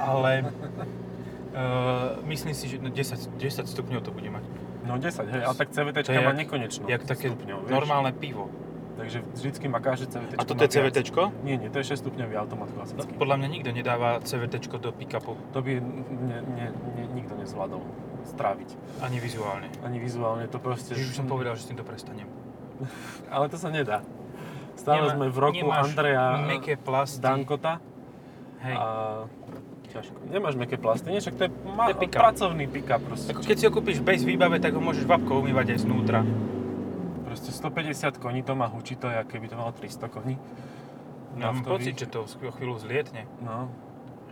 ale 0.00 0.50
uh, 1.54 2.18
myslím 2.26 2.56
si, 2.56 2.66
že 2.66 2.82
no 2.82 2.90
10, 2.90 3.38
10 3.38 3.70
stupňov 3.70 4.00
to 4.02 4.10
bude 4.10 4.26
mať. 4.26 4.42
No 4.82 4.98
10, 4.98 5.14
hej, 5.24 5.42
ale 5.42 5.54
tak 5.54 5.70
CVT 5.70 6.10
má 6.20 6.32
nekonečno. 6.32 6.84
Jak 6.86 7.02
také 7.04 7.30
stupňov, 7.30 7.70
normálne 7.70 8.10
pivo. 8.10 8.50
Takže 8.92 9.24
vždycky 9.32 9.66
má 9.66 9.80
každé 9.80 10.06
CVT. 10.06 10.32
A 10.36 10.44
toto 10.44 10.62
je 10.62 10.70
CVT? 10.70 10.98
Nie, 11.42 11.56
nie, 11.56 11.72
to 11.72 11.80
je 11.80 11.90
6 11.90 12.04
stupňový 12.04 12.36
automat 12.36 12.68
No, 12.68 12.76
klasický. 12.76 13.16
podľa 13.16 13.36
mňa 13.40 13.48
nikto 13.48 13.70
nedáva 13.72 14.20
CVT 14.20 14.68
do 14.78 14.92
pick-upu, 14.92 15.32
To 15.50 15.58
by 15.58 15.80
ne, 15.80 16.38
ne, 16.44 16.66
ne, 16.70 17.04
nikto 17.10 17.32
nezvládol 17.34 17.80
stráviť. 18.28 18.68
ani 19.00 19.18
vizuálne. 19.18 19.66
Ani 19.80 19.98
vizuálne, 19.98 20.44
to 20.46 20.60
proste... 20.60 20.92
Už 20.92 21.14
som 21.14 21.24
povedal, 21.24 21.56
že 21.56 21.64
s 21.64 21.68
týmto 21.72 21.82
prestanem. 21.82 22.28
Ale 23.34 23.48
to 23.48 23.56
sa 23.56 23.72
nedá. 23.72 24.04
Stále 24.76 25.08
Nemá- 25.08 25.14
sme 25.14 25.26
v 25.28 25.38
roku 25.40 25.66
Andreja 25.68 26.24
mäkké 26.42 26.74
plasty. 26.76 27.20
Dankota 27.20 27.80
Hej. 28.60 28.76
a 28.76 28.86
ťažko. 29.92 30.16
Nemáš 30.26 30.54
meké 30.56 30.74
plasty, 30.74 31.08
nie? 31.08 31.20
Však 31.20 31.34
to 31.34 31.42
je, 31.44 31.50
ma, 31.68 31.86
To 31.86 31.92
je 31.92 31.98
pick-up. 32.00 32.20
pracovný 32.22 32.64
pick-up 32.66 33.00
proste. 33.00 33.30
Ako 33.30 33.44
keď 33.44 33.56
si 33.56 33.64
ho 33.64 33.72
kúpiš 33.72 33.98
bez 34.00 34.24
výbave, 34.24 34.56
tak 34.56 34.72
ho 34.72 34.80
môžeš 34.80 35.04
vapkou 35.04 35.38
umývať 35.38 35.76
aj 35.76 35.78
znútra. 35.84 36.20
Proste 37.22 37.48
150 37.48 38.16
koní 38.16 38.40
to 38.40 38.52
má, 38.52 38.66
hučí 38.66 38.96
to, 38.96 39.06
ako 39.06 39.28
keby 39.28 39.46
to 39.46 39.56
malo 39.56 39.72
300 39.72 40.08
koní. 40.08 40.36
Ja 41.32 41.48
mám 41.48 41.64
pocit, 41.64 41.96
že 41.96 42.04
to 42.04 42.24
o 42.24 42.52
chvíľu 42.52 42.76
zlietne. 42.76 43.24
No. 43.40 43.72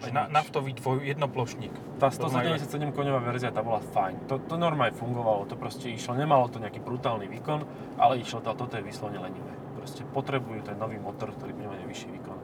Že 0.01 0.13
na, 0.13 0.29
naftový 0.29 0.73
dvoj 0.73 1.05
jednoplošník. 1.07 1.73
Tá 1.97 2.09
To 2.09 2.29
majú- 2.29 2.57
177 2.57 2.93
koňová 2.93 3.21
verzia, 3.21 3.53
tá 3.53 3.61
bola 3.61 3.81
fajn. 3.81 4.29
To, 4.29 4.41
to 4.41 4.57
normálne 4.57 4.97
fungovalo, 4.97 5.45
to 5.45 5.57
proste 5.57 5.93
išlo. 5.93 6.17
Nemalo 6.17 6.49
to 6.49 6.57
nejaký 6.57 6.81
brutálny 6.81 7.29
výkon, 7.29 7.65
ale 7.97 8.21
išlo 8.21 8.41
to, 8.41 8.53
toto 8.53 8.77
je 8.77 8.85
vyslovene 8.85 9.21
lenivé. 9.21 9.53
Proste 9.77 10.05
potrebujú 10.09 10.65
ten 10.65 10.77
nový 10.77 10.97
motor, 10.97 11.33
ktorý 11.33 11.53
bude 11.53 11.69
mať 11.69 11.85
vyšší 11.85 12.09
výkon. 12.17 12.39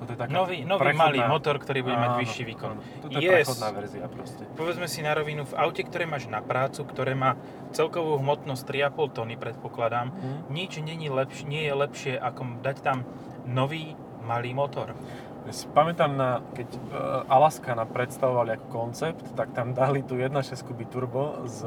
Toto 0.00 0.10
je 0.10 0.18
taká 0.18 0.32
Nový, 0.32 0.64
nový 0.64 0.80
prechodná- 0.82 1.04
malý 1.04 1.20
motor, 1.22 1.54
ktorý 1.56 1.80
bude 1.82 1.94
mať 1.94 2.10
Áno, 2.10 2.20
vyšší 2.20 2.42
výkon. 2.46 2.70
áno. 2.70 2.82
Toto 2.98 3.12
je 3.12 3.20
Yes. 3.22 3.36
prechodná 3.44 3.68
verzia 3.70 4.04
proste. 4.06 4.42
Povedzme 4.50 4.86
si 4.86 5.00
na 5.00 5.12
rovinu, 5.12 5.44
v 5.44 5.54
aute, 5.54 5.82
ktoré 5.82 6.04
máš 6.04 6.24
na 6.26 6.40
prácu, 6.40 6.80
ktoré 6.82 7.12
má 7.14 7.36
celkovú 7.70 8.16
hmotnosť 8.16 8.62
3,5 8.64 8.88
tony, 9.10 9.36
predpokladám, 9.36 10.08
Mhm. 10.08 10.38
nič 10.48 10.72
není 10.78 11.06
lepš- 11.06 11.44
nie 11.44 11.62
je 11.62 11.74
lepšie, 11.74 12.14
ako 12.16 12.40
dať 12.58 12.76
tam 12.80 13.04
nový 13.44 13.92
malý 14.22 14.52
motor. 14.52 14.96
Ja 15.42 15.52
si 15.52 15.64
pamätám, 15.66 16.12
na, 16.12 16.30
keď 16.50 16.68
uh, 16.68 16.80
Alaska 17.26 17.72
nám 17.72 17.88
predstavovali 17.88 18.50
ako 18.52 18.66
koncept, 18.68 19.24
tak 19.32 19.52
tam 19.52 19.72
dali 19.72 20.00
tu 20.00 20.14
1.6 20.14 20.60
kuby 20.62 20.84
turbo 20.84 21.44
z, 21.44 21.64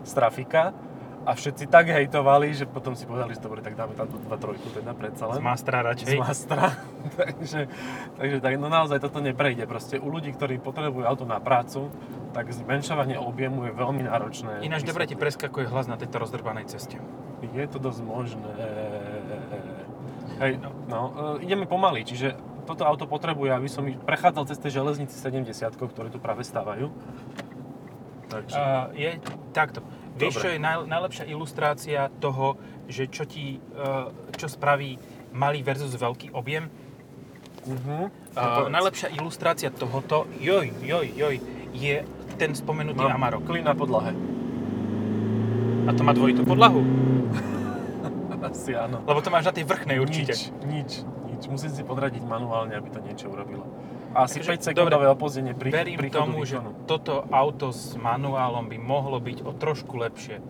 z 0.00 0.10
Trafika 0.12 0.72
a 1.26 1.34
všetci 1.34 1.66
tak 1.66 1.90
hejtovali, 1.90 2.54
že 2.54 2.70
potom 2.70 2.94
si 2.94 3.02
povedali, 3.02 3.34
že 3.34 3.42
dobre, 3.42 3.58
tak 3.58 3.74
dáme 3.74 3.98
tam 3.98 4.06
tú 4.06 4.22
2.3 4.22 4.78
teda 4.78 4.94
predsa 4.94 5.26
len. 5.26 5.36
Z 5.36 5.42
Mastra 5.42 5.78
z 5.82 5.86
radšej. 5.90 6.16
Mastra. 6.22 6.66
takže, 7.20 7.60
takže 8.14 8.38
tak, 8.38 8.52
no 8.62 8.70
naozaj 8.70 9.02
toto 9.02 9.18
neprejde. 9.18 9.66
Proste 9.66 9.98
u 9.98 10.06
ľudí, 10.06 10.30
ktorí 10.30 10.62
potrebujú 10.62 11.02
auto 11.02 11.26
na 11.26 11.42
prácu, 11.42 11.90
tak 12.30 12.54
zmenšovanie 12.54 13.18
objemu 13.18 13.66
je 13.66 13.72
veľmi 13.74 14.02
náročné. 14.06 14.62
Ináč 14.62 14.86
dobre 14.86 15.10
ti 15.10 15.18
preskakuje 15.18 15.66
hlas 15.66 15.90
na 15.90 15.98
tejto 15.98 16.22
rozdrbanej 16.22 16.70
ceste. 16.70 17.02
Je 17.42 17.66
to 17.66 17.82
dosť 17.82 18.00
možné. 18.06 18.50
Hej, 20.38 20.62
no, 20.86 21.00
e, 21.40 21.48
ideme 21.48 21.66
pomaly, 21.66 22.04
čiže 22.04 22.36
toto 22.68 22.84
auto 22.84 23.08
potrebuje, 23.08 23.50
aby 23.56 23.68
som 23.70 23.86
prechádzal 23.86 24.44
cez 24.52 24.58
tie 24.60 24.70
železnici 24.74 25.16
70 25.16 25.48
ktoré 25.74 26.08
tu 26.12 26.18
práve 26.20 26.42
stávajú. 26.44 26.92
Takže, 28.26 28.58
Uh, 28.58 28.90
je 28.90 29.22
takto. 29.54 29.86
Vieš, 30.16 30.32
Dobre. 30.32 30.42
čo 30.42 30.48
je 30.48 30.58
naj, 30.58 30.76
najlepšia 30.88 31.24
ilustrácia 31.28 32.00
toho, 32.18 32.56
že 32.88 33.04
čo 33.12 33.28
ti, 33.28 33.60
uh, 33.76 34.08
čo 34.32 34.48
spraví 34.48 34.96
malý 35.36 35.60
versus 35.60 35.92
veľký 35.92 36.32
objem? 36.32 36.72
uh-huh. 37.66 38.08
Uh, 38.32 38.70
najlepšia 38.70 39.12
ilustrácia 39.12 39.68
tohoto, 39.68 40.24
joj, 40.40 40.72
joj, 40.80 41.06
joj, 41.12 41.36
je 41.76 41.96
ten 42.36 42.52
spomenutý 42.54 43.02
Mám 43.02 43.20
Amarok. 43.20 43.42
klin 43.44 43.64
na 43.64 43.74
podlahe. 43.76 44.12
A 45.86 45.90
to 45.94 46.02
má 46.02 46.12
dvojitú 46.16 46.42
podlahu, 46.42 46.82
Asi 48.46 48.78
áno. 48.78 49.02
lebo 49.02 49.18
to 49.22 49.30
máš 49.30 49.50
na 49.50 49.54
tej 49.54 49.66
vrchnej 49.66 49.98
určite. 49.98 50.30
Nič, 50.32 50.50
nič, 50.62 50.90
nič. 51.34 51.42
Musím 51.50 51.70
si 51.74 51.82
podradiť 51.82 52.22
manuálne, 52.22 52.78
aby 52.78 52.88
to 52.94 53.02
niečo 53.02 53.26
urobilo. 53.26 53.66
Asi 54.12 54.38
Takže, 54.38 54.50
5 54.52 54.68
sekundové 54.68 55.06
opozdenie 55.06 55.52
pri 55.52 55.68
Verím 55.70 55.98
príchodu 55.98 56.18
tomu, 56.22 56.42
že 56.42 56.56
výkonu. 56.56 56.86
toto 56.86 57.24
auto 57.26 57.68
s 57.68 57.94
manuálom 57.94 58.64
by 58.64 58.76
mohlo 58.76 59.18
byť 59.18 59.42
o 59.42 59.52
trošku 59.52 59.94
lepšie. 59.96 60.40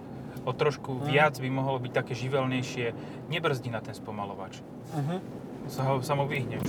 O 0.42 0.53
trošku 0.53 0.92
Mhm. 0.92 1.05
viac 1.05 1.35
by 1.35 1.49
mohlo 1.49 1.79
byť 1.79 1.92
také 1.92 2.12
živelnejšie. 2.12 2.87
Nebrzdí 3.27 3.66
na 3.66 3.81
ten 3.81 3.90
spomalovač. 3.92 4.62
Uh-huh. 4.88 5.19
Sa, 5.66 5.83
ho, 5.85 5.99
sa 5.99 6.14
mu 6.14 6.25
vyhneš. 6.25 6.62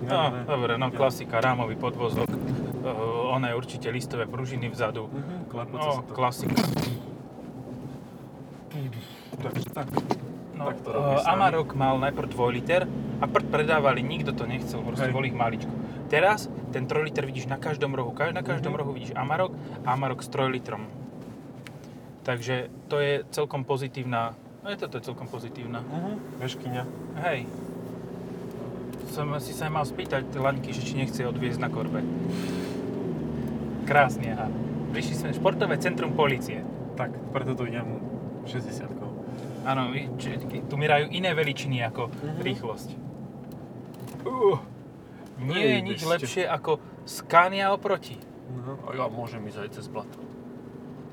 Ne, 0.00 0.08
No, 0.08 0.22
ne. 0.28 0.42
dobre, 0.42 0.74
no 0.74 0.90
klasika, 0.90 1.38
rámový 1.38 1.76
podvozok. 1.76 2.26
Uh, 2.26 2.90
one 3.30 3.46
určite 3.48 3.86
listové 3.86 4.26
pružiny 4.26 4.66
vzadu. 4.66 5.06
Uh-huh. 5.06 5.70
No, 5.70 6.02
klasika. 6.08 6.58
Takže 9.32 9.66
tak. 9.70 9.86
No, 10.52 10.64
Tak 10.66 10.76
to 10.80 10.90
uh. 10.90 11.22
Amarok 11.24 11.72
mal 11.72 11.96
najprv 11.98 12.28
2 12.28 12.50
liter 12.52 12.80
a 13.18 13.24
prd 13.24 13.46
predávali, 13.48 14.00
nikto 14.00 14.32
to 14.32 14.44
nechcel, 14.44 14.80
proste 14.80 15.06
Hej. 15.06 15.14
bol 15.14 15.22
ich 15.22 15.32
maličko. 15.32 15.70
Teraz 16.12 16.44
ten 16.76 16.84
3 16.84 17.08
liter 17.08 17.24
vidíš 17.24 17.48
na 17.48 17.56
každom 17.56 17.96
rohu, 17.96 18.12
na 18.12 18.44
každom 18.44 18.76
Mhm. 18.76 18.80
rohu 18.84 18.92
vidíš 18.92 19.16
Amarok 19.16 19.56
a 19.88 19.96
Amarok 19.96 20.20
s 20.20 20.28
3 20.28 20.52
litrom. 20.52 20.84
Takže 22.22 22.68
to 22.92 23.00
je 23.00 23.24
celkom 23.32 23.64
pozitívna, 23.64 24.36
no 24.60 24.68
je 24.70 24.76
toto 24.76 25.00
je 25.00 25.08
celkom 25.08 25.26
pozitívna. 25.26 25.80
Uh-huh. 25.82 26.20
Veškyňa. 26.38 26.82
Hej. 27.24 27.48
Som 29.10 29.32
si 29.40 29.50
sa 29.50 29.66
mal 29.66 29.82
spýtať 29.82 30.30
laňky, 30.30 30.70
že 30.70 30.84
či 30.84 30.94
nechce 30.94 31.24
odviezť 31.24 31.58
na 31.58 31.66
korbe. 31.66 32.04
Krásne, 33.88 34.36
aha. 34.36 34.46
Prišli 34.92 35.14
sme 35.16 35.34
športové 35.34 35.80
centrum 35.80 36.12
policie. 36.12 36.62
Tak, 36.94 37.10
preto 37.32 37.56
tu 37.56 37.64
idem 37.66 37.98
60 38.46 38.86
Áno, 39.62 39.94
tu 40.68 40.74
merajú 40.76 41.06
iné 41.10 41.32
veličiny 41.32 41.82
ako 41.82 42.10
Mhm. 42.10 42.40
rýchlosť. 42.42 42.88
Uh, 44.22 44.58
nie 45.42 45.64
je 45.66 45.78
nič 45.82 46.00
lepšie 46.06 46.44
ako 46.46 46.78
Scania 47.04 47.74
oproti. 47.74 48.16
No, 48.52 48.78
a 48.86 48.94
ja 48.94 49.06
môžem 49.10 49.42
ísť 49.48 49.58
aj 49.66 49.70
cez 49.74 49.86
blato. 49.90 50.18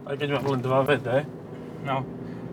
Aj 0.05 0.15
keď 0.17 0.37
mám 0.37 0.57
len 0.57 0.61
2 0.61 0.89
VD, 0.89 1.09
No, 1.79 2.03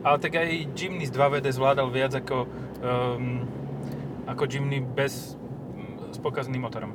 ale 0.06 0.16
tak 0.22 0.38
aj 0.38 0.70
Jimny 0.78 1.06
z 1.06 1.10
2VD 1.10 1.50
zvládal 1.50 1.90
viac 1.90 2.14
ako, 2.14 2.46
um, 2.78 3.42
ako 4.30 4.42
Jimny 4.46 4.78
bez 4.78 5.34
s 6.14 6.18
pokazným 6.22 6.62
motorom. 6.62 6.94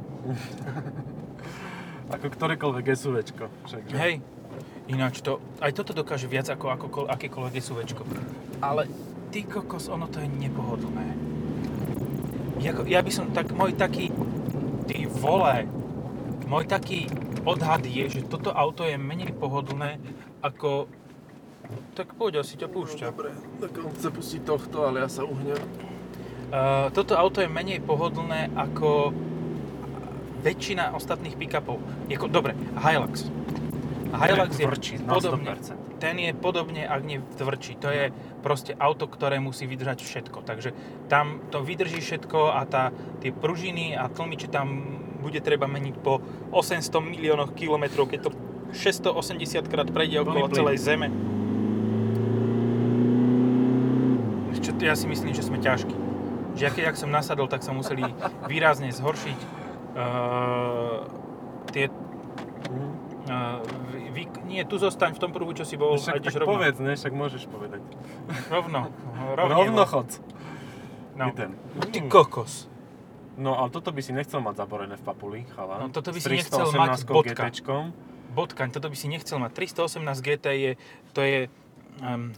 ako 2.15 2.27
ktorékoľvek 2.31 2.85
SUVčko. 2.95 3.45
Však, 3.67 3.81
že? 3.91 3.95
Hej, 3.99 4.13
ináč 4.87 5.19
to, 5.19 5.43
aj 5.59 5.71
toto 5.75 5.91
dokáže 5.91 6.31
viac 6.31 6.47
ako, 6.47 6.65
ako 6.71 6.87
akékoľvek 7.11 7.53
SUVčko. 7.59 8.03
Ale 8.63 8.87
ty 9.35 9.43
kokos, 9.43 9.91
ono 9.91 10.07
to 10.07 10.23
je 10.23 10.27
nepohodlné. 10.31 11.07
Jako, 12.61 12.85
ja 12.87 13.01
by 13.01 13.11
som, 13.11 13.25
tak 13.33 13.51
môj 13.51 13.73
taký, 13.73 14.10
vole, 15.21 15.69
môj 16.49 16.65
taký 16.65 17.05
odhad 17.45 17.85
je, 17.85 18.09
že 18.09 18.21
toto 18.25 18.49
auto 18.49 18.81
je 18.81 18.97
menej 18.97 19.37
pohodlné 19.37 20.01
ako, 20.41 20.89
tak 21.93 22.17
poď, 22.17 22.41
asi 22.41 22.57
ťa 22.57 22.67
púšťa. 22.67 23.05
Dobre, 23.13 23.31
tak 23.61 23.71
on 23.77 23.93
chce 23.93 24.09
pustiť 24.09 24.41
tohto, 24.41 24.89
ale 24.89 25.05
ja 25.05 25.09
sa 25.09 25.21
uhnem. 25.23 25.61
Uh, 26.51 26.91
toto 26.91 27.15
auto 27.15 27.39
je 27.39 27.47
menej 27.47 27.79
pohodlné 27.79 28.51
ako 28.57 29.15
väčšina 30.41 30.97
ostatných 30.97 31.37
pick-upov. 31.37 31.79
Jako, 32.09 32.25
dobre, 32.27 32.57
Hilux. 32.81 33.29
Hilux 34.11 34.51
je 34.57 34.65
Vrčí 34.67 34.95
podobne, 34.99 35.55
100%. 35.55 35.80
Ten 36.01 36.17
je 36.17 36.33
podobne, 36.33 36.81
ak 36.81 37.01
nie 37.05 37.21
tvrdší. 37.37 37.77
To 37.85 37.93
je 37.93 38.09
proste 38.41 38.73
auto, 38.81 39.05
ktoré 39.05 39.37
musí 39.37 39.69
vydržať 39.69 40.01
všetko. 40.01 40.41
Takže 40.41 40.73
tam 41.05 41.45
to 41.53 41.61
vydrží 41.61 42.01
všetko 42.01 42.57
a 42.57 42.65
tá, 42.65 42.89
tie 43.21 43.29
pružiny 43.29 43.93
a 43.93 44.09
tlmiče 44.09 44.49
tam 44.49 44.97
bude 45.21 45.37
treba 45.45 45.69
meniť 45.69 45.95
po 46.01 46.17
800 46.49 46.89
miliónoch 47.05 47.53
kilometrov, 47.53 48.09
keď 48.09 48.19
to 48.27 48.31
680 48.73 49.69
krát 49.69 49.87
prejde 49.93 50.25
okolo 50.25 50.49
plyn. 50.49 50.57
celej 50.57 50.77
Zeme. 50.81 51.07
Čo, 54.61 54.73
ja 54.81 54.97
si 54.97 55.05
myslím, 55.05 55.37
že 55.37 55.45
sme 55.45 55.61
ťažkí. 55.61 55.93
Že 56.57 56.61
ja 56.65 56.69
keď 56.73 56.83
ak 56.91 56.97
som 56.97 57.13
nasadol, 57.13 57.45
tak 57.45 57.61
sa 57.61 57.77
museli 57.77 58.03
výrazne 58.49 58.89
zhoršiť 58.89 59.39
uh, 59.93 61.05
tie. 61.69 61.93
Uh, 63.29 63.80
nie, 64.51 64.63
tu 64.63 64.75
zostaň 64.75 65.15
v 65.15 65.19
tom 65.19 65.31
pruhu, 65.31 65.51
čo 65.51 65.63
si 65.63 65.73
bol 65.73 65.95
a 65.95 65.97
Však 65.97 66.19
ideš 66.19 66.35
tak 66.35 66.43
rovno. 66.43 66.51
povedz, 66.53 66.77
ne? 66.77 66.93
Však 66.93 67.13
môžeš 67.13 67.43
povedať. 67.47 67.81
Rovno. 68.47 68.91
Rovno 69.39 69.83
chod. 69.87 70.09
No. 71.15 71.31
Idem. 71.31 71.55
Ty 71.87 71.99
kokos. 72.05 72.67
No 73.35 73.55
ale 73.55 73.71
toto 73.71 73.89
by 73.89 73.99
si 73.99 74.11
nechcel 74.11 74.39
mať 74.39 74.59
zaborené 74.59 74.95
v 74.95 75.03
papuli, 75.03 75.39
chala. 75.55 75.79
No, 75.79 75.87
toto 75.87 76.11
by 76.11 76.19
si 76.19 76.27
nechcel 76.29 76.67
mať, 76.67 76.99
318 77.07 77.07
bodka. 77.07 77.43
GTčkom. 77.47 77.83
Bodkaň, 78.31 78.69
toto 78.69 78.87
by 78.87 78.95
si 78.95 79.07
nechcel 79.07 79.39
mať. 79.39 79.51
318 79.55 80.03
GT 80.19 80.45
je, 80.53 80.71
to 81.11 81.19
je 81.19 81.39
um, 81.99 82.31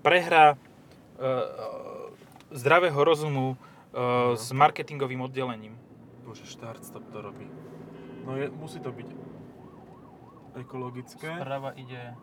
prehra 0.00 0.56
uh, 0.56 2.08
zdravého 2.50 2.96
rozumu 2.96 3.54
uh, 3.54 3.56
No. 3.92 4.36
s 4.36 4.48
marketingovým 4.50 5.20
oddelením. 5.20 5.76
Bože, 6.24 6.48
štart 6.48 6.80
stop 6.80 7.04
to 7.12 7.20
robí. 7.20 7.44
No 8.24 8.32
je, 8.36 8.48
musí 8.48 8.80
to 8.80 8.88
byť 8.88 9.08
ekologické. 10.56 11.30
Sprava 11.38 11.72
ide 11.76 12.16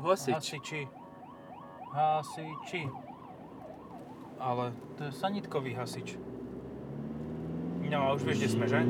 Hasič. 0.00 0.34
hasiči. 0.34 0.82
Hasiči. 1.92 2.82
Ale 4.42 4.72
to 4.98 5.06
je 5.06 5.12
sanitkový 5.14 5.76
hasič. 5.76 6.18
No 7.92 8.08
a 8.08 8.16
už 8.16 8.24
vieš, 8.24 8.38
kde 8.40 8.48
sme, 8.48 8.64
že? 8.64 8.80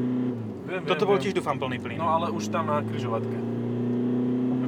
Viem, 0.63 0.87
Toto 0.87 1.05
viem, 1.05 1.11
bol 1.11 1.19
viem. 1.19 1.25
tiež, 1.27 1.35
dúfam, 1.35 1.59
plný 1.59 1.83
plyn. 1.83 1.99
No 1.99 2.07
ale 2.07 2.31
už 2.31 2.55
tam 2.55 2.71
na 2.71 2.87
kryžovatke. 2.87 3.35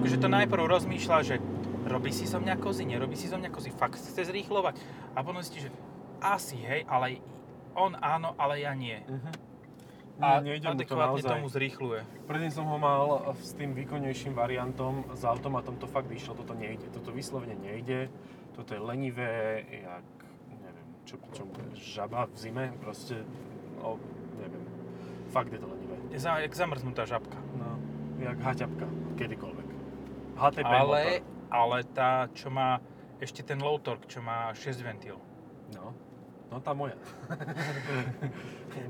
Akože 0.03 0.19
to 0.19 0.27
najprv 0.27 0.67
rozmýšľa, 0.67 1.19
že 1.23 1.39
robí 1.87 2.11
si 2.11 2.27
zo 2.27 2.43
mňa 2.43 2.59
kozy, 2.59 2.83
nerobí 2.83 3.15
si 3.15 3.31
zo 3.31 3.39
mňa 3.39 3.49
kozy, 3.55 3.71
fakt 3.71 4.03
chce 4.03 4.27
zrýchlovať. 4.27 4.75
A 5.15 5.23
potom 5.23 5.39
zistí, 5.39 5.63
že 5.63 5.71
asi 6.19 6.59
hej, 6.59 6.83
ale 6.91 7.23
on 7.79 7.95
áno, 7.95 8.35
ale 8.35 8.67
ja 8.67 8.75
nie. 8.75 9.07
Uh-huh. 9.07 9.54
A 10.23 10.39
nejde 10.39 10.71
mu 10.71 10.79
to 10.79 10.87
adekvátne 10.87 11.19
naozaj. 11.19 11.31
tomu 11.35 11.49
zrýchluje. 11.51 12.01
Predtým 12.31 12.53
som 12.55 12.65
ho 12.71 12.79
mal 12.79 13.35
s 13.35 13.51
tým 13.59 13.75
výkonnejším 13.75 14.35
variantom, 14.35 15.03
s 15.11 15.27
automatom 15.27 15.75
to 15.75 15.91
fakt 15.91 16.07
išlo, 16.11 16.39
toto 16.39 16.55
nejde. 16.55 16.87
Toto 16.95 17.11
vyslovene 17.11 17.59
nejde, 17.59 18.07
toto 18.55 18.79
je 18.79 18.81
lenivé, 18.81 19.67
jak, 19.67 20.07
neviem, 20.55 20.87
čo, 21.03 21.19
čo 21.35 21.43
žaba 21.75 22.31
v 22.31 22.37
zime, 22.39 22.65
proste, 22.79 23.27
no, 23.83 23.99
neviem, 24.39 24.63
fakt 25.35 25.51
je 25.51 25.59
to 25.59 25.67
lenivé. 25.67 25.97
Je 26.15 26.19
za, 26.23 26.39
jak 26.39 26.55
zamrznutá 26.55 27.03
žabka. 27.11 27.39
No, 27.59 27.75
jak 28.23 28.39
haťapka, 28.39 28.87
kedykoľvek. 29.19 29.69
HTP 30.39 30.63
Ale, 30.63 30.79
motor. 30.79 31.23
ale 31.51 31.79
tá, 31.91 32.31
čo 32.31 32.55
má 32.55 32.79
ešte 33.19 33.43
ten 33.43 33.59
low 33.59 33.79
torque, 33.83 34.07
čo 34.07 34.23
má 34.23 34.55
6 34.55 34.79
ventil. 34.83 35.19
No, 36.53 36.61
tá 36.61 36.75
moja. 36.77 36.95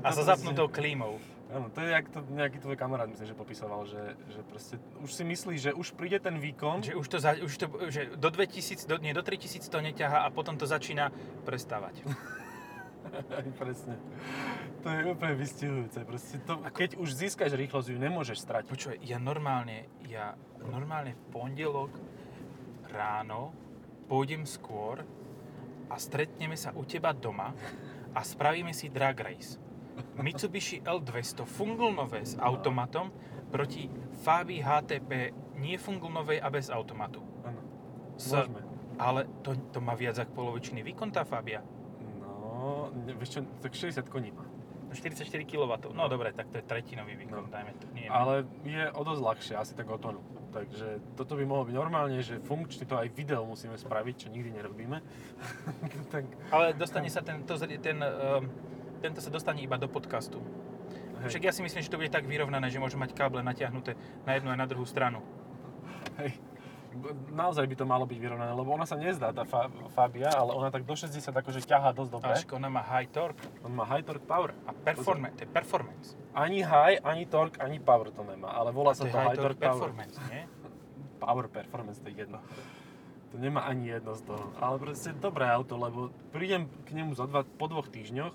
A 0.03 0.11
so 0.11 0.21
To 0.21 0.27
zapnutou 0.27 0.67
klímou. 0.67 1.17
Áno, 1.53 1.69
to 1.69 1.77
je 1.79 1.93
jak 1.93 2.09
to 2.09 2.25
nejaký 2.33 2.57
tvoj 2.57 2.73
kamarát, 2.73 3.05
myslím, 3.05 3.29
že 3.29 3.37
popisoval, 3.37 3.85
že, 3.85 4.17
že 4.33 4.41
proste 4.49 4.75
už 4.97 5.11
si 5.13 5.23
myslí, 5.23 5.55
že 5.61 5.71
už 5.77 5.93
príde 5.93 6.17
ten 6.17 6.41
výkon, 6.41 6.81
Že 6.81 6.97
už 6.97 7.07
to, 7.07 7.17
za, 7.21 7.37
už 7.37 7.53
to 7.53 7.65
že 7.93 8.17
do 8.17 8.29
2000, 8.33 8.89
do, 8.89 8.97
nie, 8.97 9.13
do 9.13 9.21
3000 9.21 9.61
to 9.61 9.77
neťaha 9.77 10.25
a 10.25 10.33
potom 10.33 10.57
to 10.57 10.65
začína 10.65 11.13
prestávať. 11.45 12.01
Presne. 13.61 13.95
To 14.81 14.89
je 14.89 15.01
úplne 15.05 15.37
vystihujúce. 15.37 16.01
Proste 16.05 16.41
to, 16.41 16.61
keď 16.73 16.97
už 16.97 17.13
získaš 17.13 17.53
rýchlosť, 17.53 17.93
ju 17.93 17.99
nemôžeš 18.01 18.41
stratiť. 18.41 18.69
Počúvaj, 18.69 18.97
ja 19.05 19.21
normálne, 19.21 19.85
ja 20.09 20.33
normálne 20.65 21.13
v 21.13 21.23
pondelok 21.29 21.93
ráno 22.89 23.53
pôjdem 24.09 24.49
skôr 24.49 25.05
a 25.87 25.95
stretneme 25.95 26.55
sa 26.55 26.71
u 26.71 26.83
teba 26.83 27.11
doma 27.11 27.53
a 28.11 28.19
spravíme 28.21 28.71
si 28.71 28.89
drag 28.89 29.15
race. 29.17 29.59
Mitsubishi 30.15 30.81
L200 30.81 31.43
funglnové 31.43 32.23
s 32.23 32.35
automatom 32.35 33.11
proti 33.47 33.87
Fabii 34.23 34.59
HTP 34.59 35.31
nie 35.55 35.79
funglnovej 35.79 36.39
a 36.39 36.47
bez 36.49 36.67
automatu. 36.67 37.23
Áno. 37.43 37.61
Môžeme. 38.15 38.59
ale 38.95 39.27
to, 39.43 39.55
to 39.71 39.79
má 39.79 39.91
viac 39.91 40.15
ako 40.15 40.31
polovičný 40.33 40.83
výkon 40.83 41.11
tá 41.11 41.23
Fabia. 41.23 41.59
No, 42.19 42.91
vieš 43.15 43.39
čo, 43.39 43.41
tak 43.59 43.75
60 43.75 44.07
koní 44.07 44.31
má. 44.31 44.47
44 44.95 45.27
kW. 45.43 45.91
No 45.91 46.07
dobre, 46.07 46.31
tak 46.31 46.47
to 46.47 46.59
je 46.59 46.63
tretinový 46.63 47.19
výkon, 47.19 47.43
No. 47.43 47.51
dajme 47.51 47.75
to. 47.75 47.85
Nie, 47.91 48.07
Ale 48.07 48.47
je 48.63 48.87
o 48.95 49.01
dosť 49.03 49.21
ľahšie, 49.21 49.53
asi 49.59 49.75
tak 49.75 49.91
o 49.91 49.99
tonu. 49.99 50.23
Takže 50.55 51.19
toto 51.19 51.35
by 51.35 51.43
mohlo 51.43 51.67
byť 51.67 51.75
normálne, 51.75 52.15
že 52.23 52.39
funkčne 52.39 52.87
to 52.87 52.95
aj 52.95 53.11
video 53.11 53.43
musíme 53.43 53.75
spraviť, 53.75 54.15
čo 54.15 54.27
nikdy 54.31 54.55
nerobíme. 54.55 55.03
tak, 56.15 56.23
Ale 56.47 56.71
dostane 56.71 57.11
sa 57.11 57.19
ten, 57.19 57.43
to, 57.43 57.59
ten, 57.59 57.99
um, 57.99 58.47
tento 59.03 59.19
sa 59.19 59.27
dostane 59.27 59.59
iba 59.59 59.75
do 59.75 59.91
podcastu. 59.91 60.39
hej, 61.19 61.27
Však 61.27 61.43
ja 61.43 61.51
si 61.51 61.59
myslím, 61.59 61.83
že 61.83 61.91
to 61.91 61.99
bude 61.99 62.07
tak 62.07 62.23
vyrovnané, 62.23 62.71
že 62.71 62.79
môžeme 62.79 63.03
mať 63.03 63.19
káble 63.19 63.43
natiahnuté 63.43 63.99
na 64.23 64.31
jednu 64.39 64.55
aj 64.55 64.59
na 64.63 64.67
druhú 64.71 64.87
stranu. 64.87 65.19
hej. 66.23 66.39
Naozaj 67.29 67.65
by 67.65 67.75
to 67.75 67.83
malo 67.83 68.03
byť 68.03 68.15
vyrovnané, 68.15 68.51
lebo 68.51 68.71
ona 68.71 68.83
sa 68.83 68.95
nezdá, 68.95 69.29
tá 69.29 69.43
Fa- 69.43 69.67
Fabia, 69.91 70.31
ale 70.31 70.55
ona 70.55 70.71
tak 70.71 70.83
do 70.83 70.95
60 70.95 71.19
akože 71.19 71.59
ťahá 71.61 71.91
dosť 71.91 72.11
dobre. 72.11 72.31
Až 72.31 72.47
ona 72.49 72.67
má 72.67 72.79
high 72.81 73.05
torque 73.05 73.43
On 73.61 73.69
má 73.69 73.83
high 73.83 74.01
torque 74.01 74.23
power. 74.23 74.55
a 74.63 74.71
performance. 74.71 75.35
To 75.35 75.43
je 75.43 75.49
performance. 75.49 76.07
Ani 76.31 76.63
high, 76.63 77.03
ani 77.03 77.27
torque, 77.27 77.59
ani 77.59 77.77
power 77.77 78.09
to 78.09 78.23
nemá, 78.23 78.49
ale 78.49 78.71
volá 78.71 78.91
To 78.91 79.03
sa 79.03 79.03
je 79.05 79.11
to 79.11 79.17
high 79.17 79.27
high 79.27 79.37
torque 79.37 79.59
torque 79.59 79.61
power. 79.61 79.81
performance, 79.91 80.15
nie? 80.27 80.41
Power 81.25 81.45
performance, 81.47 81.99
to 81.99 82.07
je 82.11 82.15
jedno. 82.27 82.39
To 83.31 83.35
nemá 83.35 83.65
ani 83.65 83.91
jedno 83.91 84.15
z 84.15 84.23
toho. 84.23 84.51
Ale 84.57 84.75
proste 84.77 85.11
dobré 85.11 85.47
auto, 85.47 85.75
lebo 85.75 86.11
prídem 86.31 86.71
k 86.85 86.93
nemu 86.93 87.15
za 87.15 87.27
dva, 87.27 87.43
po 87.43 87.65
dvoch 87.67 87.87
týždňoch 87.87 88.31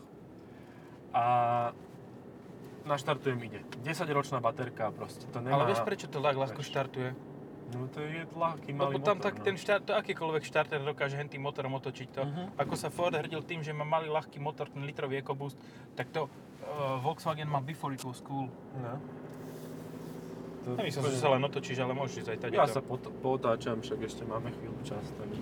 a 1.17 1.25
naštartujem 2.85 3.39
ide. 3.41 3.61
10 3.81 4.05
ročná 4.11 4.41
baterka 4.41 4.91
proste, 4.91 5.29
to 5.29 5.41
nemá... 5.41 5.61
Ale 5.61 5.73
vieš, 5.73 5.85
prečo 5.85 6.07
to 6.09 6.21
tak 6.21 6.37
ľahko 6.37 6.61
štartuje? 6.61 7.13
No 7.71 7.87
to 7.87 8.03
je 8.03 8.27
ľahký 8.35 8.75
malý 8.75 8.99
Lebo 8.99 8.99
tam 9.07 9.23
motor, 9.23 9.27
tak 9.31 9.35
no. 9.39 9.45
ten 9.47 9.55
štart, 9.55 9.83
to 9.87 9.93
akýkoľvek 9.95 10.43
štarter 10.43 10.81
dokáže 10.83 11.15
hen 11.15 11.31
tým 11.31 11.43
motorom 11.43 11.79
otočiť 11.79 12.09
to. 12.11 12.23
Mhm. 12.27 12.43
Ako 12.59 12.75
sa 12.75 12.89
Ford 12.91 13.15
hrdil 13.15 13.43
tým, 13.47 13.63
že 13.63 13.71
má 13.71 13.87
malý 13.87 14.11
ľahký 14.11 14.43
motor, 14.43 14.67
ten 14.67 14.83
litrový 14.83 15.23
EcoBoost, 15.23 15.55
tak 15.95 16.11
to 16.11 16.27
uh, 16.27 16.99
Volkswagen 16.99 17.47
má 17.47 17.63
before 17.63 17.95
it 17.95 18.03
was 18.03 18.19
cool. 18.27 18.51
No. 18.79 18.99
To 20.61 20.77
Nemyslím, 20.77 21.09
že 21.09 21.25
sa 21.25 21.33
len 21.33 21.41
otočíš, 21.41 21.81
ale 21.81 21.97
môžeš 21.97 22.15
ísť 22.21 22.31
aj 22.37 22.39
tady. 22.45 22.53
Ja 22.61 22.69
sa 22.69 22.85
pot- 22.85 23.09
potáčam, 23.25 23.81
však 23.81 23.99
ešte 24.05 24.29
máme 24.29 24.53
chvíľu 24.53 24.77
čas. 24.85 25.01
Takže... 25.17 25.41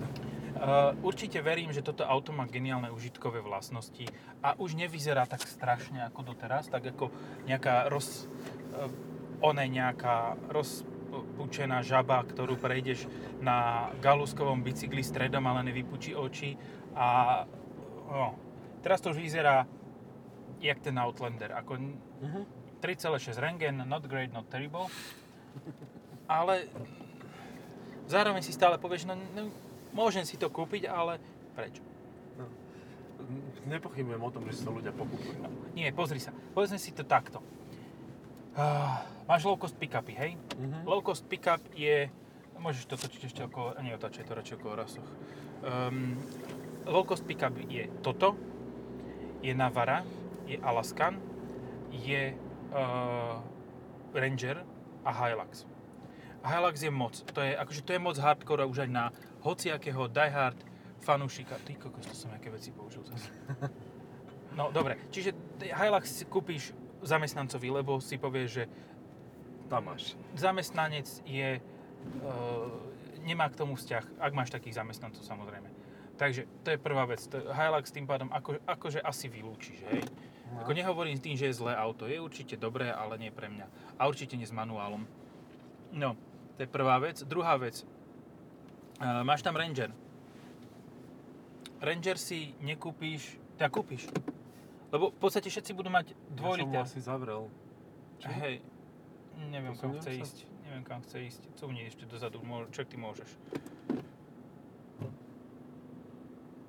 Uh, 0.59 0.95
určite 1.03 1.43
verím, 1.43 1.75
že 1.75 1.83
toto 1.83 2.07
auto 2.07 2.31
má 2.31 2.47
geniálne 2.47 2.91
užitkové 2.95 3.43
vlastnosti 3.43 4.07
a 4.47 4.55
už 4.63 4.79
nevyzerá 4.79 5.27
tak 5.27 5.43
strašne 5.43 6.07
ako 6.07 6.35
doteraz, 6.35 6.71
tak 6.71 6.95
ako 6.95 7.11
nejaká 7.51 7.91
roz... 7.91 8.31
Uh, 8.75 9.17
one 9.39 9.65
nejaká 9.71 10.35
rozpučená 11.39 11.87
žaba, 11.87 12.27
ktorú 12.27 12.59
prejdeš 12.59 13.07
na 13.39 13.87
galuskovom 14.03 14.59
bicykli 14.59 15.07
stredom, 15.07 15.47
ale 15.47 15.71
nevypučí 15.71 16.11
oči 16.19 16.59
a 16.99 17.47
no, 18.11 18.35
teraz 18.83 18.99
to 18.99 19.15
už 19.15 19.23
vyzerá 19.23 19.63
jak 20.59 20.83
ten 20.83 20.99
Outlander, 20.99 21.55
ako 21.55 21.79
Mhm. 22.19 22.43
3,6 22.83 23.39
rengen, 23.39 23.87
not 23.87 24.03
great, 24.11 24.35
not 24.35 24.51
terrible, 24.51 24.91
ale 26.27 26.67
zároveň 28.11 28.43
si 28.43 28.51
stále 28.51 28.75
povieš, 28.75 29.07
no, 29.07 29.15
no 29.15 29.55
môžem 29.95 30.27
si 30.27 30.35
to 30.35 30.51
kúpiť, 30.51 30.91
ale 30.91 31.23
prečo? 31.55 31.87
Nepochybujem 33.71 34.23
o 34.23 34.31
tom, 34.35 34.43
že 34.51 34.59
to 34.59 34.75
ľudia 34.75 34.91
pokúpujú. 34.91 35.39
Nie, 35.79 35.95
pozri 35.95 36.19
sa, 36.19 36.35
povedzme 36.55 36.83
si 36.83 36.91
to 36.91 37.07
takto. 37.07 37.39
Uh, 38.59 38.91
máš 39.31 39.47
low 39.47 39.55
cost 39.55 39.79
pickupy, 39.79 40.19
hej? 40.19 40.35
Mhm. 40.59 40.83
Low 40.83 40.99
cost 40.99 41.23
pickup 41.31 41.63
je, 41.79 42.11
môžeš 42.59 42.91
to 42.91 42.99
točiť 42.99 43.31
ešte 43.31 43.47
okolo, 43.47 43.79
nie 43.87 43.95
otačaj 43.95 44.27
to 44.27 44.35
radšej 44.35 44.59
okolo 44.59 44.75
rasoch. 44.75 45.07
Um, 45.63 46.19
low 46.83 47.07
cost 47.07 47.23
pickup 47.23 47.55
je 47.71 47.87
toto, 48.03 48.35
je 49.47 49.55
Navara, 49.55 50.03
je 50.51 50.59
Alaskan, 50.59 51.23
je 51.95 52.35
uh, 52.75 53.39
Ranger 54.11 54.67
a 55.07 55.11
Hilux. 55.15 55.63
Hilux 56.43 56.83
je 56.83 56.91
moc, 56.91 57.15
to 57.15 57.39
je, 57.39 57.55
akože 57.55 57.87
to 57.87 57.95
je 57.95 58.01
moc 58.03 58.19
hardcore 58.19 58.67
už 58.67 58.79
aj 58.87 58.91
na 58.91 59.15
hociakého 59.47 60.11
diehard 60.11 60.59
fanúšika. 61.07 61.63
Ty 61.63 61.79
kokos, 61.79 62.11
to 62.11 62.15
som 62.19 62.35
aké 62.35 62.51
veci 62.51 62.75
použil 62.75 63.07
zase. 63.07 63.31
No 64.59 64.75
dobre, 64.75 64.99
čiže 65.15 65.39
Hilux 65.63 66.11
si 66.11 66.27
kúpiš 66.27 66.75
zamestnancovi, 67.03 67.69
lebo 67.71 68.01
si 68.03 68.19
povieš, 68.19 68.51
že 68.51 68.65
Tam 69.69 69.85
máš. 69.85 70.17
zamestnanec 70.35 71.07
je, 71.29 71.59
e, 71.59 71.63
nemá 73.23 73.49
k 73.53 73.59
tomu 73.59 73.77
vzťah, 73.77 74.05
ak 74.19 74.33
máš 74.33 74.51
takých 74.51 74.81
zamestnancov 74.81 75.23
samozrejme. 75.23 75.69
Takže 76.19 76.51
to 76.67 76.75
je 76.75 76.79
prvá 76.83 77.07
vec. 77.07 77.23
Hilux 77.31 77.87
tým 77.95 78.09
pádom 78.09 78.27
ako, 78.35 78.59
akože 78.67 78.99
asi 78.99 79.31
vylúčiš, 79.31 79.79
hej. 79.93 80.03
No. 80.51 80.65
Ako 80.65 80.73
nehovorím 80.73 81.21
tým, 81.21 81.37
že 81.37 81.47
je 81.53 81.61
zlé 81.61 81.77
auto. 81.77 82.09
Je 82.09 82.19
určite 82.19 82.57
dobré, 82.57 82.89
ale 82.89 83.21
nie 83.21 83.31
pre 83.31 83.53
mňa. 83.53 83.69
A 84.01 84.09
určite 84.09 84.35
nie 84.35 84.49
s 84.49 84.51
manuálom. 84.51 85.05
No, 85.93 86.17
to 86.57 86.65
je 86.65 86.69
prvá 86.69 86.97
vec. 86.99 87.21
Druhá 87.23 87.55
vec. 87.61 87.85
E, 88.99 89.05
máš 89.23 89.45
tam 89.45 89.55
Ranger. 89.55 89.93
Ranger 91.79 92.19
si 92.19 92.57
nekúpíš, 92.59 93.39
teda 93.55 93.71
kúpiš. 93.71 94.11
Lebo 94.89 95.11
v 95.11 95.19
podstate 95.19 95.47
všetci 95.47 95.73
budú 95.73 95.89
mať 95.89 96.17
2 96.31 96.65
Ja 96.65 96.65
som 96.65 96.73
asi 96.83 96.99
zavrel. 96.99 97.43
Čo? 98.19 98.27
Hej, 98.27 98.65
neviem 99.47 99.75
kam 99.75 99.93
chce 99.95 100.11
sa? 100.11 100.19
ísť. 100.19 100.37
Neviem 100.65 100.83
kam 100.83 101.01
chce 101.01 101.17
ísť. 101.23 101.43
Cuvni 101.55 101.85
ešte 101.85 102.05
dozadu, 102.05 102.41
čak 102.71 102.87
ty 102.87 102.97
môžeš. 102.97 103.29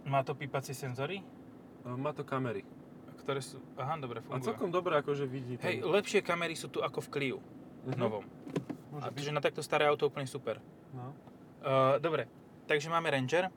Má 0.04 0.22
to 0.22 0.34
pípacie 0.34 0.74
senzory, 0.74 1.22
E, 1.80 1.90
Má 1.90 2.12
to 2.12 2.24
kamery. 2.24 2.68
ktoré 3.20 3.40
sú... 3.40 3.56
Aha, 3.78 3.96
dobre, 3.96 4.20
A 4.20 4.24
fungujú. 4.26 4.44
celkom 4.44 4.68
dobre 4.70 4.98
akože 4.98 5.24
vidí. 5.24 5.56
ten- 5.56 5.80
Hej, 5.80 5.86
lepšie 5.86 6.20
kamery 6.20 6.52
sú 6.54 6.68
tu 6.68 6.82
ako 6.82 7.00
v 7.00 7.10
Clio 7.10 7.38
Mhm. 7.86 7.96
novom. 7.96 8.26
Môže 8.92 9.06
A 9.06 9.10
byť. 9.10 9.32
na 9.32 9.40
takto 9.40 9.62
staré 9.62 9.86
auto 9.86 10.04
úplne 10.04 10.26
super. 10.26 10.60
No. 10.92 11.14
Uh, 11.62 11.96
dobre, 11.98 12.26
takže 12.66 12.90
máme 12.90 13.08
Ranger. 13.08 13.48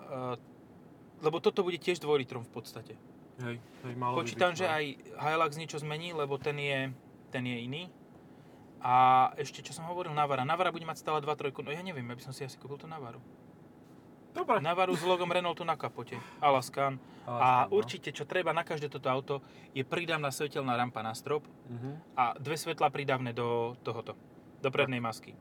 Uh, 0.00 0.34
lebo 1.20 1.38
toto 1.38 1.60
bude 1.60 1.76
tiež 1.76 1.98
2 1.98 2.16
litrom 2.16 2.40
v 2.40 2.50
podstate. 2.50 2.94
Hej, 3.36 3.56
hej, 3.60 3.94
malo 3.94 4.16
by 4.16 4.24
Počítam, 4.24 4.52
byť, 4.52 4.58
že 4.58 4.66
no. 4.66 4.72
aj 4.72 4.84
Hilux 5.20 5.52
niečo 5.60 5.78
zmení, 5.78 6.16
lebo 6.16 6.40
ten 6.40 6.56
je, 6.56 6.88
ten 7.28 7.44
je 7.44 7.56
iný. 7.60 7.82
A 8.80 9.28
ešte, 9.36 9.60
čo 9.60 9.74
som 9.74 9.84
hovoril, 9.88 10.14
Navara. 10.14 10.46
Navara 10.46 10.70
bude 10.70 10.86
mať 10.86 11.02
stále 11.02 11.18
2.3. 11.20 11.52
No 11.60 11.70
ja 11.74 11.82
neviem, 11.82 12.06
ja 12.06 12.16
by 12.16 12.22
som 12.22 12.32
si 12.32 12.46
asi 12.46 12.56
kúpil 12.56 12.78
tú 12.78 12.86
Navaru. 12.86 13.18
Dobre. 14.30 14.60
Navaru 14.60 14.92
s 14.92 15.00
logom 15.00 15.32
Renaultu 15.32 15.64
na 15.64 15.80
kapote. 15.80 16.20
Alaskan. 16.44 17.00
A 17.24 17.32
Alaskan, 17.32 17.64
no. 17.66 17.72
určite, 17.72 18.08
čo 18.12 18.28
treba 18.28 18.52
na 18.52 18.62
každé 18.62 18.92
toto 18.92 19.08
auto, 19.08 19.34
je 19.72 19.80
pridávna 19.80 20.28
svetelná 20.28 20.76
rampa 20.76 21.00
na 21.00 21.16
strop 21.16 21.48
Mhm. 21.72 21.90
a 22.14 22.36
dve 22.36 22.54
svetla 22.54 22.92
pridávne 22.92 23.32
do 23.32 23.74
tohoto, 23.80 24.12
do 24.60 24.68
prednej 24.68 25.00
masky. 25.00 25.32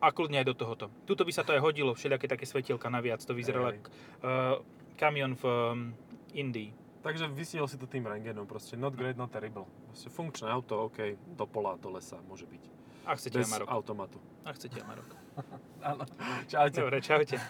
A 0.00 0.14
kľudne 0.14 0.40
aj 0.40 0.46
do 0.46 0.54
tohoto. 0.56 0.86
Tuto 1.04 1.26
by 1.26 1.32
sa 1.34 1.42
to 1.44 1.52
aj 1.52 1.60
hodilo, 1.60 1.92
všelijaké 1.92 2.24
také 2.24 2.46
svetielka 2.48 2.88
naviac. 2.88 3.20
To 3.20 3.36
vyzeralo 3.36 3.76
ako 3.76 3.90
uh, 3.90 3.92
kamion 4.96 5.36
v 5.36 5.44
um, 5.44 5.78
Indii. 6.32 6.72
Takže 7.00 7.32
vysiel 7.32 7.64
si 7.64 7.80
to 7.80 7.88
tým 7.88 8.04
rengenom, 8.04 8.44
proste 8.44 8.76
not 8.76 8.92
great, 8.92 9.16
not 9.16 9.32
terrible. 9.32 9.64
Proste 9.88 10.12
funkčné 10.12 10.52
auto, 10.52 10.84
OK, 10.84 11.16
do 11.32 11.48
pola, 11.48 11.80
do 11.80 11.88
lesa 11.96 12.20
môže 12.28 12.44
byť. 12.44 12.62
Ak 13.08 13.16
chcete 13.16 13.40
Bez 13.40 13.48
Amarok. 13.48 13.68
automatu. 13.72 14.18
Ak 14.44 14.60
chcete 14.60 14.84
Amarok. 14.84 15.08
Áno. 15.88 16.04
Čaute. 16.44 16.84
Dobre, 16.84 17.00
čaute. 17.00 17.40